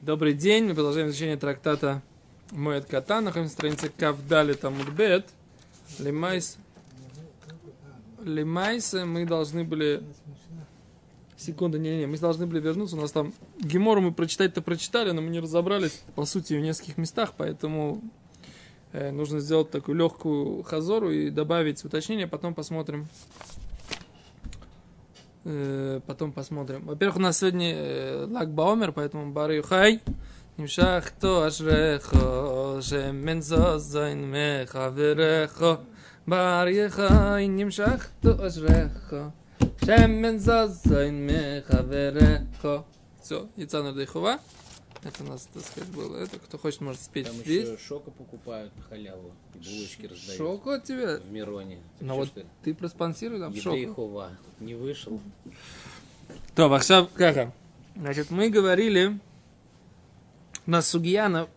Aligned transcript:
Добрый 0.00 0.32
день, 0.32 0.66
мы 0.66 0.74
продолжаем 0.76 1.08
изучение 1.08 1.36
трактата 1.36 2.02
Моэд 2.52 2.84
Катан, 2.84 3.20
находимся 3.20 3.52
на 3.52 3.58
странице 3.58 3.88
כף 3.88 4.20
דלת 4.20 4.52
עמוד 4.52 4.89
בית. 4.89 5.26
למעשה. 5.98 6.56
למעשה 8.22 9.04
мы 9.04 9.26
должны 9.26 9.64
были... 9.64 10.04
Секунду, 11.36 11.78
не-не, 11.78 12.06
мы 12.06 12.16
должны 12.16 12.46
были 12.46 12.60
вернуться. 12.60 12.94
У 12.94 13.00
нас 13.00 13.10
там 13.10 13.34
Гемару 13.58 14.00
мы 14.00 14.12
прочитать-то 14.12 14.62
прочитали, 14.62 15.10
но 15.10 15.20
мы 15.20 15.30
не 15.30 15.40
разобрались, 15.40 16.04
по 16.14 16.24
сути, 16.26 16.54
в 16.54 16.60
нескольких 16.60 16.96
местах, 16.96 17.32
поэтому 17.36 18.00
э, 18.92 19.10
нужно 19.10 19.40
сделать 19.40 19.72
такую 19.72 19.96
легкую 19.96 20.62
хазору 20.62 21.10
и 21.10 21.28
добавить 21.28 21.84
уточнение, 21.84 22.28
потом 22.28 22.54
посмотрим, 22.54 23.08
Э, 25.44 26.00
потом 26.06 26.32
посмотрим. 26.32 26.84
Во-первых, 26.84 27.16
у 27.16 27.20
нас 27.20 27.38
сегодня 27.38 27.72
э, 27.74 28.26
Лакбаомер, 28.30 28.92
поэтому 28.92 29.32
Бар 29.32 29.52
Юхай. 29.52 30.00
Имшахто 30.56 31.46
ашрехо, 31.46 32.80
шемензо 32.82 33.78
зайнме 33.78 34.66
хаверехо. 34.66 35.80
Бар 36.26 36.66
Юхай, 36.66 37.46
имшахто 37.46 38.44
ашрехо, 38.44 39.32
шемензо 39.84 40.66
зайнме 40.66 41.62
хаверехо. 41.68 42.84
Все, 43.22 43.48
яйца 43.56 43.84
нардыхова. 43.84 44.40
Это 45.02 45.22
у 45.22 45.26
нас, 45.26 45.48
так 45.52 45.64
сказать, 45.64 45.88
было. 45.90 46.16
Это 46.16 46.38
кто 46.38 46.58
хочет, 46.58 46.80
может 46.80 47.00
спеть 47.00 47.26
Там 47.26 47.36
здесь. 47.36 47.68
еще 47.68 47.78
шока 47.78 48.10
покупают 48.10 48.76
на 48.76 48.82
халяву. 48.82 49.32
Булочки 49.54 50.06
раздают. 50.06 50.36
Шока 50.36 50.80
тебя? 50.80 51.18
В 51.18 51.30
Мироне. 51.30 51.78
Так 52.00 52.10
вот 52.10 52.32
ты, 52.32 52.46
ты 52.64 52.74
проспонсируй 52.74 53.38
там 53.38 53.54
шока. 53.54 53.94
Хова 53.94 54.30
не 54.60 54.74
вышел. 54.74 55.20
То, 56.54 56.68
Вахсав, 56.68 57.10
как 57.14 57.52
Значит, 57.94 58.30
мы 58.30 58.48
говорили, 58.50 59.18
у 60.66 60.70
нас 60.70 60.88
Сугьяна 60.88 61.48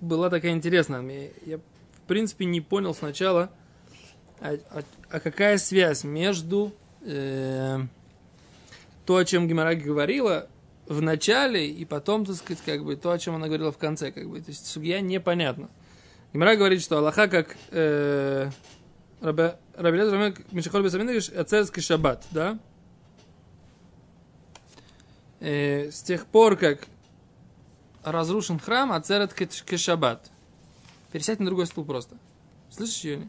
была 0.00 0.30
такая 0.30 0.52
интересная. 0.52 1.30
Я, 1.44 1.58
в 1.58 2.00
принципе, 2.06 2.44
не 2.44 2.60
понял 2.60 2.94
сначала, 2.94 3.50
а, 4.40 4.58
а, 4.70 4.82
а 5.10 5.20
какая 5.20 5.58
связь 5.58 6.04
между 6.04 6.72
э, 7.02 7.78
то, 9.04 9.16
о 9.16 9.24
чем 9.24 9.48
Гимараги 9.48 9.84
говорила, 9.84 10.48
в 10.86 11.02
начале, 11.02 11.68
и 11.68 11.84
потом, 11.84 12.24
так 12.24 12.36
сказать, 12.36 12.62
как 12.64 12.84
бы 12.84 12.96
то, 12.96 13.10
о 13.10 13.18
чем 13.18 13.34
она 13.34 13.46
говорила 13.46 13.72
в 13.72 13.78
конце, 13.78 14.12
как 14.12 14.28
бы. 14.28 14.40
То 14.40 14.50
есть 14.50 14.66
Сугия 14.66 15.00
непонятно. 15.00 15.68
Гемора 16.32 16.56
говорит, 16.56 16.82
что 16.82 16.98
Аллаха 16.98 17.28
как 17.28 17.56
э, 17.70 18.50
Раби 19.20 19.50
Раби 19.74 19.98
Лезер 19.98 20.14
Рамек 20.14 20.52
Мишахоль 20.52 20.84
Бесаминович 20.84 21.30
Ацерский 21.30 21.82
шаббат, 21.82 22.26
да? 22.30 22.58
Э, 25.40 25.90
с 25.90 26.02
тех 26.02 26.26
пор, 26.26 26.56
как 26.56 26.86
разрушен 28.02 28.58
храм, 28.58 28.92
Ацерет 28.92 29.34
Кешаббат. 29.34 30.30
Пересядь 31.12 31.40
на 31.40 31.46
другой 31.46 31.66
стул 31.66 31.84
просто. 31.84 32.16
Слышишь? 32.70 33.04
Не, 33.04 33.28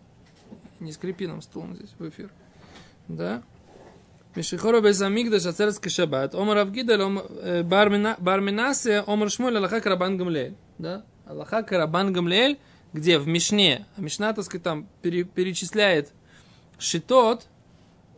не 0.80 0.92
скрипи 0.92 1.28
нам 1.28 1.42
стулом 1.42 1.76
здесь 1.76 1.94
в 1.98 2.08
эфир. 2.08 2.32
Да? 3.08 3.44
Мишихоро 4.36 4.82
Безамигдаш 4.82 5.46
Ацерет 5.46 5.80
Кешаббат. 5.80 6.36
Омар 6.36 6.58
Авгидель 6.58 7.00
э, 7.02 7.64
Бар 7.64 7.90
Мина- 7.90 8.16
Бар 8.20 8.42
Минасе 8.42 9.04
Омар 9.08 9.30
Шмуль 9.30 9.58
Аллаха 9.58 9.82
Карабан 9.82 10.18
Гамлеэль. 10.18 10.56
Да? 10.78 11.04
Аллаха 11.26 11.64
Карабан 11.64 12.14
Гамлеэль, 12.14 12.60
где 12.94 13.18
в 13.18 13.28
Мишне, 13.28 13.86
а 13.98 14.02
Мишна, 14.02 14.34
так 14.34 14.46
сказать, 14.46 14.64
там 14.64 14.88
пере- 15.02 15.24
перечисляет 15.24 16.12
шитот, 16.78 17.48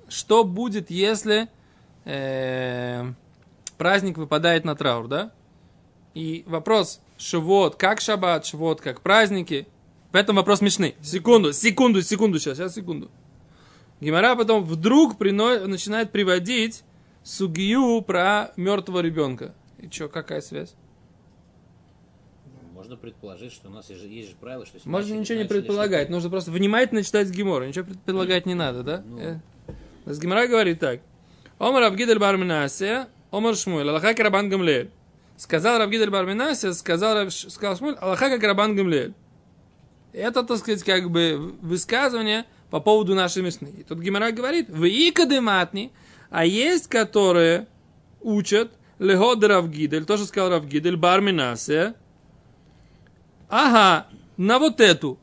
что 0.10 0.44
будет, 0.44 0.92
если 0.92 1.48
э, 2.06 3.06
праздник 3.78 4.18
выпадает 4.18 4.66
на 4.66 4.76
траур, 4.76 5.08
да? 5.08 5.32
И 6.14 6.44
вопрос, 6.48 7.00
шивот, 7.18 7.76
как 7.76 8.02
шаббат, 8.02 8.46
шивот, 8.46 8.82
как 8.82 9.02
праздники. 9.02 9.68
В 10.12 10.16
этом 10.16 10.36
вопрос 10.38 10.60
Мишны. 10.62 10.96
Секунду, 11.02 11.54
секунду, 11.54 12.02
секунду 12.02 12.40
сейчас, 12.40 12.58
сейчас, 12.58 12.74
секунду. 12.74 13.10
Гимара 14.02 14.36
потом 14.36 14.64
вдруг 14.64 15.18
прино- 15.18 15.66
начинает 15.68 16.12
приводить 16.12 16.84
сугию 17.24 18.02
про 18.02 18.52
мертвого 18.56 19.00
ребенка. 19.00 19.54
И 19.78 19.90
что, 19.90 20.08
какая 20.08 20.42
связь? 20.42 20.74
Можно 22.74 22.96
предположить, 22.96 23.52
что 23.52 23.68
у 23.68 23.72
нас 23.72 23.90
есть 23.90 24.02
же, 24.02 24.08
есть 24.08 24.30
же 24.30 24.36
правило, 24.36 24.66
что 24.66 24.80
Можно 24.86 25.16
ничего 25.16 25.38
не 25.38 25.46
предполагать, 25.46 26.10
нужно 26.10 26.30
просто 26.30 26.52
внимательно 26.52 27.04
читать 27.04 27.30
Гимора. 27.30 27.66
Ничего 27.66 27.86
предполагать 27.86 28.46
не 28.46 28.56
надо, 28.56 28.84
да? 28.84 29.04
Ну. 29.06 29.20
Э. 29.20 29.40
С 30.06 30.18
Гимора 30.20 30.48
говорит 30.48 30.80
так. 30.80 31.02
Омар 31.58 31.84
Авгидель 31.84 32.20
Барминасия, 32.20 33.10
Омар 33.32 33.56
Шмуэль, 33.56 33.90
Аллаха 33.90 34.14
Карабан 34.14 34.50
Гамлеэль. 34.50 34.90
Сказал 35.36 35.78
Равгидель 35.78 36.10
Барминасия, 36.10 36.72
сказал, 36.72 37.16
Рав- 37.16 37.34
сказал 37.34 37.76
Шмуэль, 37.76 37.96
Аллаха 37.96 38.40
Карабан 38.40 38.76
Гамлеэль. 38.76 39.14
Это, 40.14 40.44
так 40.44 40.58
сказать, 40.58 40.84
как 40.84 41.12
бы 41.12 41.54
высказывание 41.62 42.46
по 42.70 42.80
поводу 42.80 43.16
нашей 43.16 43.44
Мишны. 43.44 43.70
И 43.78 43.84
тут 43.84 44.00
Гимара 44.00 44.32
говорит, 44.32 44.70
вы 44.70 44.90
и 44.90 45.12
кадематни, 45.12 45.92
а 46.30 46.46
есть, 46.46 46.88
которые 46.88 47.68
учат 48.22 48.72
Легод 49.00 49.44
Равгидель, 49.44 50.06
тоже 50.06 50.26
сказал 50.26 50.50
Равгидель, 50.50 50.98
Барминасия, 50.98 51.96
Ага, 53.50 54.06
на 54.38 54.60
вот 54.60 54.80
эту. 54.80 55.18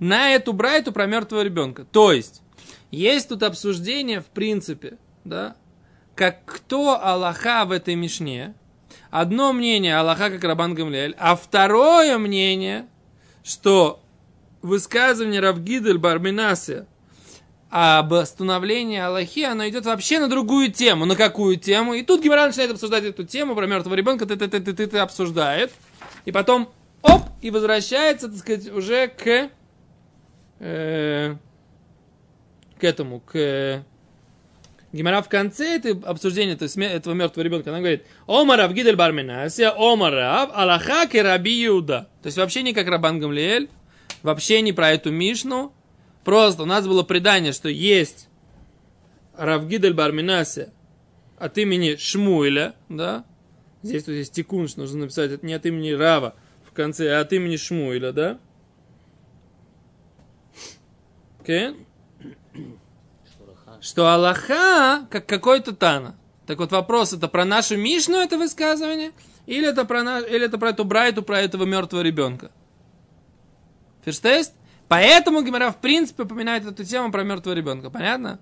На 0.00 0.32
эту 0.32 0.52
брайту 0.52 0.92
про 0.92 1.06
мертвого 1.06 1.42
ребенка. 1.42 1.84
То 1.84 2.12
есть, 2.12 2.42
есть 2.90 3.28
тут 3.28 3.42
обсуждение, 3.44 4.20
в 4.20 4.26
принципе, 4.26 4.98
да, 5.24 5.56
как 6.16 6.44
кто 6.44 7.00
Аллаха 7.00 7.64
в 7.64 7.70
этой 7.70 7.94
Мишне. 7.94 8.54
Одно 9.10 9.52
мнение 9.52 9.96
Аллаха 9.96 10.30
как 10.30 10.42
Рабан 10.42 10.74
Гамлиэль, 10.74 11.14
а 11.18 11.36
второе 11.36 12.18
мнение, 12.18 12.86
что 13.44 14.03
высказывание 14.64 15.40
Равгидель 15.40 15.98
Барминасия 15.98 16.86
об 17.68 18.14
остановлении 18.14 18.98
Аллахи, 18.98 19.40
оно 19.40 19.68
идет 19.68 19.84
вообще 19.84 20.18
на 20.20 20.28
другую 20.28 20.72
тему. 20.72 21.04
На 21.04 21.16
какую 21.16 21.56
тему? 21.56 21.94
И 21.94 22.02
тут 22.02 22.22
Гимара 22.22 22.46
начинает 22.46 22.70
обсуждать 22.70 23.04
эту 23.04 23.24
тему 23.24 23.54
про 23.54 23.66
мертвого 23.66 23.94
ребенка, 23.94 24.26
ты, 24.26 24.36
ты, 24.36 24.48
ты, 24.48 24.60
ты, 24.60 24.72
ты, 24.72 24.86
ты 24.86 24.98
обсуждает. 24.98 25.70
И 26.24 26.32
потом, 26.32 26.70
оп, 27.02 27.22
и 27.42 27.50
возвращается, 27.50 28.28
так 28.28 28.38
сказать, 28.38 28.72
уже 28.72 29.08
к, 29.08 29.50
э, 30.60 31.34
к 32.78 32.84
этому, 32.84 33.20
к 33.20 33.84
Гимара 34.92 35.20
в 35.20 35.28
конце 35.28 35.76
этой 35.76 36.00
обсуждения 36.06 36.56
то 36.56 36.62
есть, 36.62 36.78
этого 36.78 37.12
мертвого 37.12 37.44
ребенка, 37.44 37.70
она 37.70 37.80
говорит, 37.80 38.04
Омар 38.26 38.60
Авгидель 38.60 38.96
Барминасия, 38.96 39.74
Омар 39.76 40.14
Рав, 40.14 40.50
Аллаха 40.54 41.06
Раби 41.12 41.66
Иуда. 41.66 42.08
То 42.22 42.28
есть 42.28 42.38
вообще 42.38 42.62
не 42.62 42.72
как 42.72 42.86
Рабан 42.86 43.18
Гамлиэль, 43.18 43.68
вообще 44.24 44.60
не 44.60 44.72
про 44.72 44.90
эту 44.90 45.12
Мишну, 45.12 45.72
просто 46.24 46.64
у 46.64 46.66
нас 46.66 46.84
было 46.88 47.04
предание, 47.04 47.52
что 47.52 47.68
есть 47.68 48.28
Равгидель 49.36 49.94
Барминасия 49.94 50.72
от 51.38 51.58
имени 51.58 51.94
Шмуэля, 51.94 52.74
да, 52.88 53.24
Здесь 53.84 54.04
тут 54.04 54.14
есть 54.14 54.32
тикун, 54.32 54.66
что 54.66 54.80
нужно 54.80 55.00
написать, 55.00 55.30
это 55.30 55.44
не 55.44 55.52
от 55.52 55.66
имени 55.66 55.90
Рава 55.90 56.34
в 56.66 56.72
конце, 56.72 57.14
а 57.14 57.20
от 57.20 57.34
имени 57.34 57.56
Шмуиля, 57.56 58.12
да? 58.12 58.38
Шураха. 63.36 63.82
Что 63.82 64.08
Аллаха, 64.08 65.06
как 65.10 65.26
какой-то 65.26 65.76
Тана. 65.76 66.16
Так 66.46 66.60
вот 66.60 66.72
вопрос, 66.72 67.12
это 67.12 67.28
про 67.28 67.44
нашу 67.44 67.76
Мишну 67.76 68.16
это 68.16 68.38
высказывание? 68.38 69.12
Или 69.44 69.68
это 69.68 69.84
про, 69.84 70.02
наш, 70.02 70.24
или 70.24 70.46
это 70.46 70.56
про 70.56 70.70
эту 70.70 70.86
Брайту, 70.86 71.22
про 71.22 71.40
этого 71.40 71.66
мертвого 71.66 72.00
ребенка? 72.00 72.50
Ферштест? 74.04 74.54
Поэтому 74.88 75.42
Гимара 75.42 75.70
в 75.70 75.78
принципе 75.78 76.24
упоминает 76.24 76.66
эту 76.66 76.84
тему 76.84 77.10
про 77.10 77.22
мертвого 77.24 77.54
ребенка. 77.54 77.90
Понятно? 77.90 78.38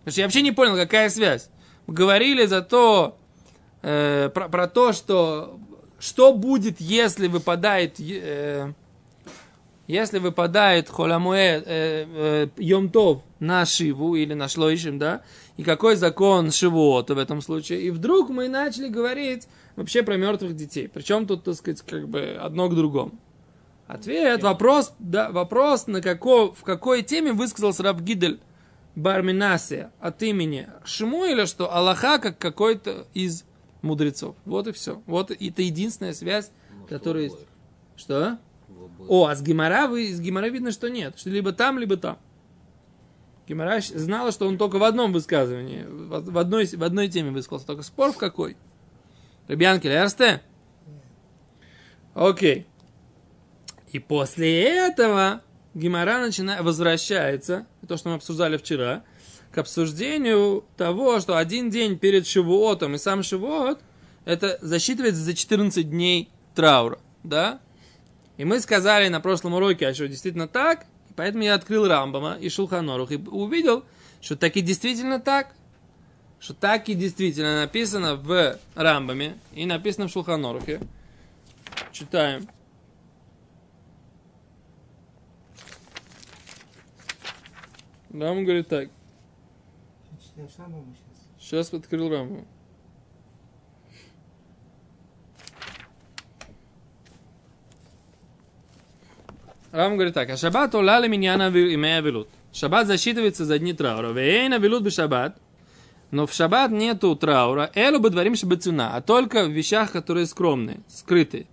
Потому 0.00 0.12
что 0.12 0.20
я 0.20 0.26
вообще 0.26 0.42
не 0.42 0.52
понял, 0.52 0.76
какая 0.76 1.08
связь. 1.08 1.50
Мы 1.86 1.94
говорили 1.94 2.44
за 2.46 2.60
то, 2.60 3.18
э, 3.82 4.30
про, 4.34 4.48
про 4.48 4.68
то, 4.68 4.92
что 4.92 5.58
что 6.04 6.34
будет, 6.34 6.80
если 6.80 7.28
выпадает, 7.28 7.98
э, 7.98 8.72
если 9.86 10.18
выпадает 10.18 10.90
холамуэ, 10.90 11.62
э, 11.64 12.48
э, 12.56 13.18
на 13.40 13.64
Шиву 13.64 14.14
или 14.14 14.34
на 14.34 14.48
Шлоишим, 14.48 14.98
да, 14.98 15.22
и 15.56 15.62
какой 15.62 15.96
закон 15.96 16.50
Шивуота 16.50 17.14
в 17.14 17.18
этом 17.18 17.40
случае. 17.40 17.82
И 17.82 17.90
вдруг 17.90 18.28
мы 18.28 18.48
начали 18.48 18.88
говорить 18.88 19.48
вообще 19.76 20.02
про 20.02 20.16
мертвых 20.16 20.54
детей. 20.54 20.88
Причем 20.92 21.26
тут, 21.26 21.44
так 21.44 21.54
сказать, 21.54 21.82
как 21.82 22.08
бы 22.08 22.38
одно 22.38 22.68
к 22.68 22.74
другому. 22.74 23.12
Ответ, 23.86 24.42
вопрос, 24.42 24.94
да, 24.98 25.30
вопрос, 25.30 25.86
на 25.86 26.00
какой, 26.00 26.52
в 26.52 26.62
какой 26.62 27.02
теме 27.02 27.32
высказался 27.32 27.82
Рав 27.82 28.00
Гидель 28.00 28.40
Барминасия 28.96 29.92
от 30.00 30.22
имени 30.22 30.68
Шмуэля, 30.84 31.46
что 31.46 31.74
Аллаха 31.74 32.18
как 32.18 32.38
какой-то 32.38 33.06
из 33.12 33.44
мудрецов. 33.82 34.36
Вот 34.46 34.68
и 34.68 34.72
все. 34.72 35.02
Вот 35.06 35.30
и 35.30 35.50
это 35.50 35.62
единственная 35.62 36.14
связь, 36.14 36.50
Может, 36.72 36.88
которая 36.88 37.28
в 37.28 37.32
есть. 37.32 37.46
Что? 37.96 38.38
О, 39.06 39.26
а 39.26 39.34
с 39.34 39.42
Гимара, 39.42 39.86
вы, 39.86 40.12
с 40.12 40.20
Гимара 40.20 40.48
видно, 40.48 40.72
что 40.72 40.88
нет. 40.88 41.18
Что 41.18 41.28
либо 41.28 41.52
там, 41.52 41.78
либо 41.78 41.96
там. 41.96 42.18
Гимара 43.46 43.80
знала, 43.80 44.32
что 44.32 44.48
он 44.48 44.56
только 44.56 44.78
в 44.78 44.84
одном 44.84 45.12
высказывании, 45.12 45.84
в 45.84 46.32
в 46.32 46.38
одной, 46.38 46.64
в 46.66 46.82
одной 46.82 47.08
теме 47.08 47.30
высказался. 47.30 47.66
Только 47.66 47.82
спор 47.82 48.12
в 48.12 48.16
какой? 48.16 48.56
Ребянки, 49.46 49.86
Лерсте? 49.86 50.40
Окей. 52.14 52.66
И 53.94 54.00
после 54.00 54.64
этого 54.88 55.40
Гимара 55.72 56.18
начинает, 56.18 56.62
возвращается, 56.62 57.64
то, 57.86 57.96
что 57.96 58.08
мы 58.08 58.16
обсуждали 58.16 58.56
вчера, 58.56 59.04
к 59.52 59.58
обсуждению 59.58 60.64
того, 60.76 61.20
что 61.20 61.36
один 61.36 61.70
день 61.70 61.96
перед 61.96 62.26
Шивуотом 62.26 62.96
и 62.96 62.98
сам 62.98 63.22
Шивуот, 63.22 63.78
это 64.24 64.58
засчитывается 64.60 65.22
за 65.22 65.32
14 65.32 65.88
дней 65.88 66.28
траура, 66.56 66.98
да? 67.22 67.60
И 68.36 68.44
мы 68.44 68.58
сказали 68.58 69.06
на 69.06 69.20
прошлом 69.20 69.54
уроке, 69.54 69.86
а 69.86 69.94
что 69.94 70.08
действительно 70.08 70.48
так, 70.48 70.86
поэтому 71.14 71.44
я 71.44 71.54
открыл 71.54 71.86
Рамбама 71.86 72.36
и 72.40 72.48
Шулханорух 72.48 73.12
и 73.12 73.16
увидел, 73.16 73.84
что 74.20 74.34
так 74.34 74.56
и 74.56 74.60
действительно 74.60 75.20
так, 75.20 75.54
что 76.40 76.52
так 76.52 76.88
и 76.88 76.94
действительно 76.94 77.60
написано 77.60 78.16
в 78.16 78.58
Рамбаме 78.74 79.38
и 79.54 79.66
написано 79.66 80.08
в 80.08 80.10
Шулханорухе. 80.10 80.80
Читаем. 81.92 82.48
Рам 88.20 88.44
говорит 88.44 88.68
так. 88.68 88.88
Сейчас? 91.38 91.74
Открыл 91.74 92.08
Рамбам. 92.08 92.46
Рам 99.72 99.94
говорит 99.94 100.14
так, 100.14 100.30
а 100.30 100.36
шаббат 100.36 100.76
улали 100.76 101.08
миньяна 101.08 101.48
имея 101.48 102.00
вилут. 102.00 102.28
Шаббат 102.52 102.86
засчитывается 102.86 103.44
за 103.44 103.58
дни 103.58 103.72
траура. 103.72 104.12
Вейна 104.12 104.58
вилут 104.58 104.84
бы 104.84 104.90
шаббат. 104.90 105.36
Но 106.12 106.28
в 106.28 106.32
шаббат 106.32 106.70
нету 106.70 107.16
траура. 107.16 107.72
Элу 107.74 107.98
бы 107.98 108.10
дворим 108.10 108.36
шаббатюна. 108.36 108.94
А 108.94 109.02
только 109.02 109.44
в 109.44 109.50
вещах, 109.50 109.90
которые 109.90 110.26
скромные, 110.26 110.78
скрытые. 110.86 111.46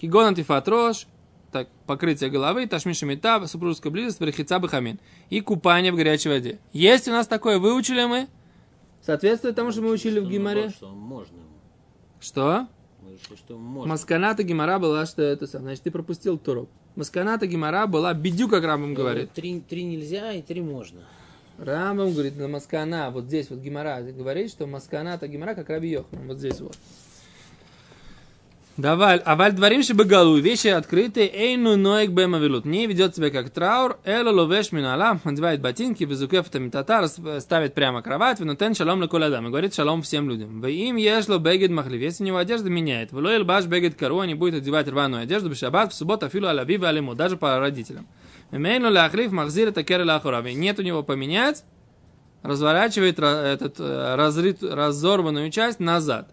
Кигон 0.00 0.26
антифатрош, 0.26 1.06
так, 1.50 1.68
покрытие 1.86 2.30
головы, 2.30 2.66
ташмиша 2.66 3.06
мета, 3.06 3.46
супружеская 3.46 3.92
близость, 3.92 4.20
верхица 4.20 4.58
бахамин. 4.58 4.98
И 5.30 5.40
купание 5.40 5.92
в 5.92 5.96
горячей 5.96 6.28
воде. 6.28 6.58
Есть 6.72 7.08
у 7.08 7.10
нас 7.10 7.26
такое, 7.26 7.58
выучили 7.58 8.04
мы? 8.04 8.28
Соответствует 9.02 9.54
тому, 9.54 9.72
что 9.72 9.80
мы 9.82 9.90
учили 9.90 10.18
в 10.20 10.24
Что 10.24 10.30
Гимаре. 10.32 10.60
наоборот, 10.60 10.76
Что 10.76 10.88
можно. 10.90 11.38
Что? 12.20 12.68
Что 13.36 13.56
можно. 13.56 13.90
Масканата 13.90 14.42
Гимара 14.42 14.78
была, 14.78 15.06
что 15.06 15.22
это 15.22 15.46
сам. 15.46 15.62
Значит, 15.62 15.82
ты 15.84 15.90
пропустил 15.90 16.38
Туру. 16.38 16.68
Масканата 16.94 17.46
Гимара 17.46 17.86
была 17.86 18.12
бедю, 18.14 18.48
как 18.48 18.64
Рамбам 18.64 18.90
Ну, 18.90 18.96
говорит. 18.96 19.32
Три, 19.32 19.60
три 19.60 19.84
нельзя 19.84 20.32
и 20.32 20.42
три 20.42 20.60
можно. 20.60 21.00
Рамбам 21.58 22.12
говорит, 22.12 22.36
на 22.36 22.46
Маскана, 22.48 23.10
вот 23.10 23.24
здесь 23.24 23.50
вот 23.50 23.58
Гимара 23.60 24.00
говорит, 24.02 24.50
что 24.50 24.66
Масканата 24.66 25.26
Гимара 25.26 25.54
как 25.54 25.68
Раби 25.70 25.88
Йохан, 25.90 26.26
вот 26.28 26.38
здесь 26.38 26.60
вот. 26.60 26.76
Давай, 28.78 29.18
а 29.24 29.34
валь 29.34 29.54
дворим 29.54 29.82
шебегалу, 29.82 30.36
вещи 30.36 30.68
открытые, 30.68 31.28
эйну 31.34 31.76
ноек 31.76 32.12
бэмавилут, 32.12 32.64
не 32.64 32.86
ведет 32.86 33.16
себя 33.16 33.30
как 33.30 33.50
траур, 33.50 33.98
эло 34.04 34.30
ловеш 34.30 34.70
минала, 34.70 35.18
надевает 35.24 35.60
ботинки, 35.60 36.04
безукеф 36.04 36.48
тамитата, 36.48 37.08
ставит 37.40 37.74
прямо 37.74 38.02
кровать, 38.02 38.38
винутен 38.38 38.76
шалом 38.76 39.02
леколадам, 39.02 39.48
и 39.48 39.50
говорит 39.50 39.74
шалом 39.74 40.02
всем 40.02 40.30
людям. 40.30 40.60
Вы 40.60 40.74
им 40.74 40.94
ешло 40.94 41.38
бегет 41.38 41.72
махлив, 41.72 42.00
если 42.00 42.22
у 42.22 42.26
него 42.28 42.36
одежда 42.36 42.70
меняет, 42.70 43.10
влоил 43.10 43.44
баш 43.44 43.66
бегет 43.66 43.96
кару, 43.96 44.22
не 44.22 44.36
будет 44.36 44.54
одевать 44.54 44.86
рваную 44.86 45.24
одежду, 45.24 45.50
бешабат, 45.50 45.92
в 45.92 45.96
субботу, 45.96 46.26
афилу 46.26 46.46
алавив 46.46 46.84
алиму, 46.84 47.16
даже 47.16 47.36
по 47.36 47.58
родителям. 47.58 48.06
Мейну 48.52 48.90
ляхлив 48.90 49.32
махзир 49.32 49.70
это 49.70 49.82
кере 49.82 50.04
лахурави, 50.04 50.54
нет 50.54 50.78
у 50.78 50.82
него 50.82 51.02
поменять, 51.02 51.64
разворачивает 52.44 53.18
ра- 53.18 53.42
этот, 53.42 53.80
э, 53.80 54.14
разрит, 54.14 54.62
разорванную 54.62 55.50
часть 55.50 55.80
назад. 55.80 56.30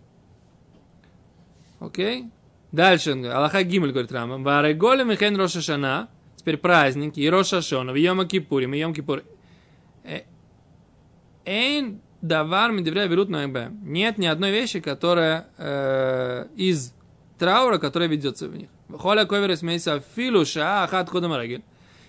Окей? 1.79 2.25
Дальше, 2.75 3.11
Аллаха 3.11 3.63
Гимель, 3.63 3.91
говорит 3.91 4.11
Рамбам, 4.11 4.43
Вареголе 4.43 5.05
Михен 5.05 5.37
Роша 5.37 6.09
теперь 6.35 6.57
праздник, 6.57 7.17
и 7.17 7.29
Роша 7.29 7.61
Шона, 7.61 7.93
в 7.93 7.95
Йома 7.95 8.25
Кипурим, 8.25 8.73
и 8.73 8.79
Йом 8.79 8.93
Кипур. 8.93 9.23
Э, 10.03 10.23
Эйн 11.45 12.01
давар 12.21 12.73
медевря 12.73 13.07
берут 13.07 13.29
на 13.29 13.45
Нет 13.45 14.17
ни 14.17 14.25
одной 14.25 14.51
вещи, 14.51 14.81
которая 14.81 15.47
э, 15.57 16.47
из 16.57 16.93
траура, 17.39 17.77
которая 17.77 18.09
ведется 18.09 18.49
в 18.49 18.57
них. 18.57 18.67
Холя 18.91 19.23
ковер 19.23 19.55
смейся 19.55 20.03
филу 20.13 20.45
ша 20.45 20.83
ахат 20.83 21.09
ходом 21.09 21.31
арагель. 21.31 21.63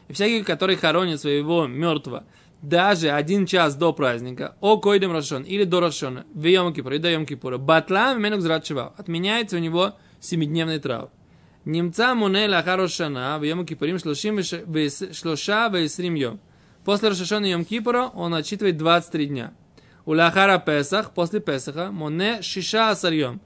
И 0.08 0.14
всякий, 0.14 0.42
который 0.42 0.74
хоронит 0.74 1.20
своего 1.20 1.68
мертвого 1.68 2.24
даже 2.60 3.10
один 3.10 3.46
час 3.46 3.76
до 3.76 3.92
праздника, 3.92 4.56
о 4.60 4.78
койдем 4.78 5.12
Рошон 5.12 5.44
или 5.44 5.62
до 5.62 5.78
Рошона, 5.78 6.26
в 6.34 6.44
Йом 6.44 6.74
Кипур 6.74 6.94
и 6.94 6.98
до 6.98 7.08
Йом 7.08 7.24
Кипура, 7.24 7.56
батлам 7.56 8.20
менук 8.20 8.40
зрачева, 8.40 8.94
отменяется 8.96 9.56
у 9.56 9.60
него 9.60 9.94
семидневный 10.20 10.78
траур. 10.78 11.10
Немца 11.64 12.14
муне 12.14 12.48
лахар 12.48 12.78
Рошана, 12.80 13.38
в 13.38 13.42
Йом 13.42 13.66
Кипурим 13.66 13.98
шлоша 13.98 15.68
весрим 15.68 16.14
йом. 16.14 16.40
После 16.84 17.08
Рошашона 17.08 17.46
Йом 17.46 17.64
Кипура 17.64 18.06
он 18.14 18.34
отчитывает 18.34 18.76
23 18.76 19.26
дня. 19.26 19.52
У 20.04 20.12
Лахара 20.12 20.58
Песах, 20.60 21.10
после 21.10 21.40
Песаха, 21.40 21.90
моне 21.90 22.40
шиша 22.40 22.90
асар 22.90 23.12
йом. 23.12 23.40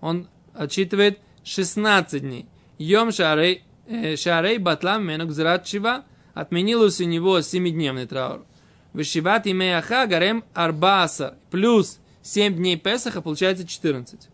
Он 0.00 0.28
отчитывает 0.54 1.18
16 1.42 2.22
дней. 2.22 2.46
Йом 2.78 3.10
шарей, 3.10 3.64
э, 3.88 4.14
шарей 4.14 4.58
батлам 4.58 5.04
менук 5.04 5.32
зрат 5.32 5.66
шива, 5.66 6.04
отменилось 6.32 7.00
у 7.00 7.04
него 7.04 7.40
7-дневный 7.40 8.06
траур. 8.06 8.44
Вышиват 8.92 9.48
имея 9.48 9.84
гарем 9.88 10.44
арбааса, 10.54 11.36
плюс 11.50 11.98
7 12.22 12.54
дней 12.54 12.76
Песаха, 12.76 13.20
получается 13.20 13.66
14. 13.66 14.28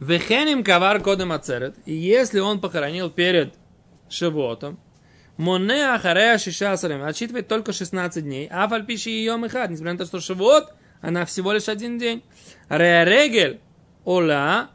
Вехеним 0.00 0.64
кавар 0.64 1.00
кодем 1.00 1.30
ацерет. 1.30 1.76
И 1.84 1.94
если 1.94 2.40
он 2.40 2.60
похоронил 2.60 3.10
перед 3.10 3.54
Шивотом, 4.08 4.80
Моне 5.36 5.94
ахарея 5.94 6.36
шишасарем 6.36 7.02
отсчитывает 7.02 7.48
только 7.48 7.72
16 7.72 8.24
дней. 8.24 8.48
А 8.50 8.68
фальпиши 8.68 9.10
ее 9.10 9.38
мехат, 9.38 9.70
несмотря 9.70 9.92
на 9.92 9.98
то, 9.98 10.06
что 10.06 10.20
Шивот, 10.20 10.72
она 11.00 11.24
всего 11.24 11.52
лишь 11.52 11.68
один 11.68 11.98
день. 11.98 12.22
Регель 12.68 13.60
ола, 14.04 14.70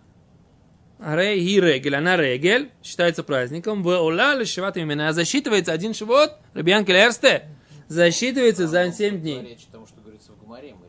Аре 0.99 1.39
и 1.39 1.59
регель, 1.59 1.95
она 1.95 2.15
регель, 2.15 2.71
считается 2.81 3.23
праздником. 3.23 3.83
В 3.83 3.89
ола 3.89 4.35
лишеват 4.35 4.77
именно. 4.77 5.09
А 5.09 5.13
засчитывается 5.13 5.71
один 5.71 5.93
шивот, 5.93 6.37
Рабиан 6.53 6.85
Келерсте, 6.85 7.49
засчитывается 7.87 8.67
за 8.67 8.91
7 8.91 9.19
дней. 9.19 9.57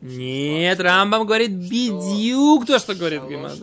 Нет, 0.00 0.80
Рамбам 0.80 1.26
говорит 1.26 1.50
бедюк 1.50 2.66
то, 2.66 2.78
что 2.78 2.94
говорит 2.94 3.22
Шалош 3.22 3.58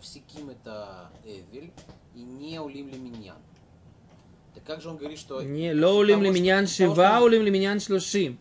Всеким 0.00 0.50
это 0.50 1.10
Эвель 1.24 1.72
и 2.14 2.22
не 2.22 2.60
Улим 2.60 2.88
Леминьян. 2.88 3.36
Так 4.54 4.64
как 4.64 4.82
же 4.82 4.88
он 4.88 4.96
говорит, 4.96 5.18
что... 5.18 5.42
Не, 5.42 5.72
ло 5.72 5.98
улим 5.98 6.22
лиминьян 6.22 6.66
шива, 6.66 7.20
улим 7.22 7.42
лиминьян 7.42 7.80
шлушим. 7.80 8.38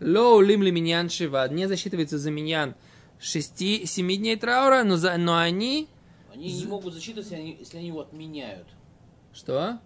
Ло 0.00 0.36
улим 0.36 0.62
лиминьян 0.62 1.08
шива. 1.08 1.48
Не 1.48 1.68
засчитывается 1.68 2.18
за 2.18 2.30
миньян 2.30 2.74
6-7 3.20 4.16
дней 4.16 4.36
траура, 4.36 4.82
но, 4.82 4.96
за, 4.96 5.16
но 5.18 5.36
они... 5.36 5.88
Они 6.32 6.52
не 6.52 6.66
могут 6.66 6.94
засчитываться, 6.94 7.34
если 7.34 7.44
они, 7.44 7.56
если 7.60 7.78
они 7.78 7.88
его 7.88 8.00
отменяют. 8.00 8.66
Что? 9.32 9.78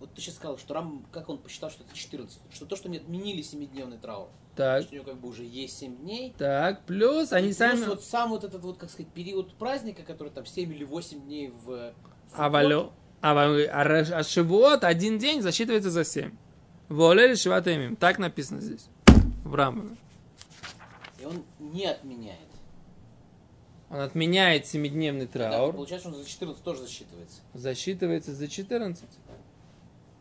Вот 0.00 0.12
ты 0.14 0.20
сейчас 0.22 0.36
сказал, 0.36 0.58
что 0.58 0.74
Рам, 0.74 1.04
как 1.12 1.28
он 1.28 1.38
посчитал, 1.38 1.70
что 1.70 1.84
это 1.84 1.94
14, 1.94 2.40
что 2.52 2.66
то, 2.66 2.74
что 2.74 2.88
они 2.88 2.96
отменили 2.96 3.42
7-дневный 3.42 3.98
траур. 3.98 4.28
Так, 4.60 4.82
что 4.82 4.92
у 4.92 4.94
него 4.96 5.04
как 5.04 5.18
бы 5.18 5.28
уже 5.28 5.42
есть 5.42 5.78
7 5.78 5.96
дней, 5.96 6.34
так, 6.36 6.84
плюс 6.84 7.32
они 7.32 7.48
плюс 7.48 7.56
сами... 7.56 7.84
вот 7.86 8.04
сам 8.04 8.28
вот 8.28 8.44
этот 8.44 8.62
вот, 8.62 8.76
как 8.76 8.90
сказать, 8.90 9.10
период 9.10 9.54
праздника, 9.54 10.02
который 10.02 10.28
там 10.28 10.44
7 10.44 10.70
или 10.70 10.84
8 10.84 11.22
дней 11.22 11.48
в... 11.48 11.64
в 11.64 11.94
А, 12.34 12.46
а, 12.46 13.32
а, 13.32 14.18
а 14.18 14.22
шивот 14.22 14.84
один 14.84 15.18
день 15.18 15.40
засчитывается 15.40 15.90
за 15.90 16.04
7. 16.04 16.32
Волели 16.90 17.36
шивата 17.36 17.74
имим. 17.74 17.96
Так 17.96 18.18
написано 18.18 18.60
здесь. 18.60 18.86
В 19.44 19.54
Рамбаме. 19.54 19.96
И 21.18 21.24
он 21.24 21.42
не 21.58 21.86
отменяет. 21.86 22.38
Он 23.88 24.00
отменяет 24.00 24.64
7-дневный 24.64 25.26
Да, 25.26 25.50
траур. 25.50 25.72
получается, 25.72 26.08
он 26.08 26.16
за 26.16 26.28
14 26.28 26.62
тоже 26.62 26.82
засчитывается. 26.82 27.40
Засчитывается 27.54 28.34
за 28.34 28.46
14. 28.46 29.04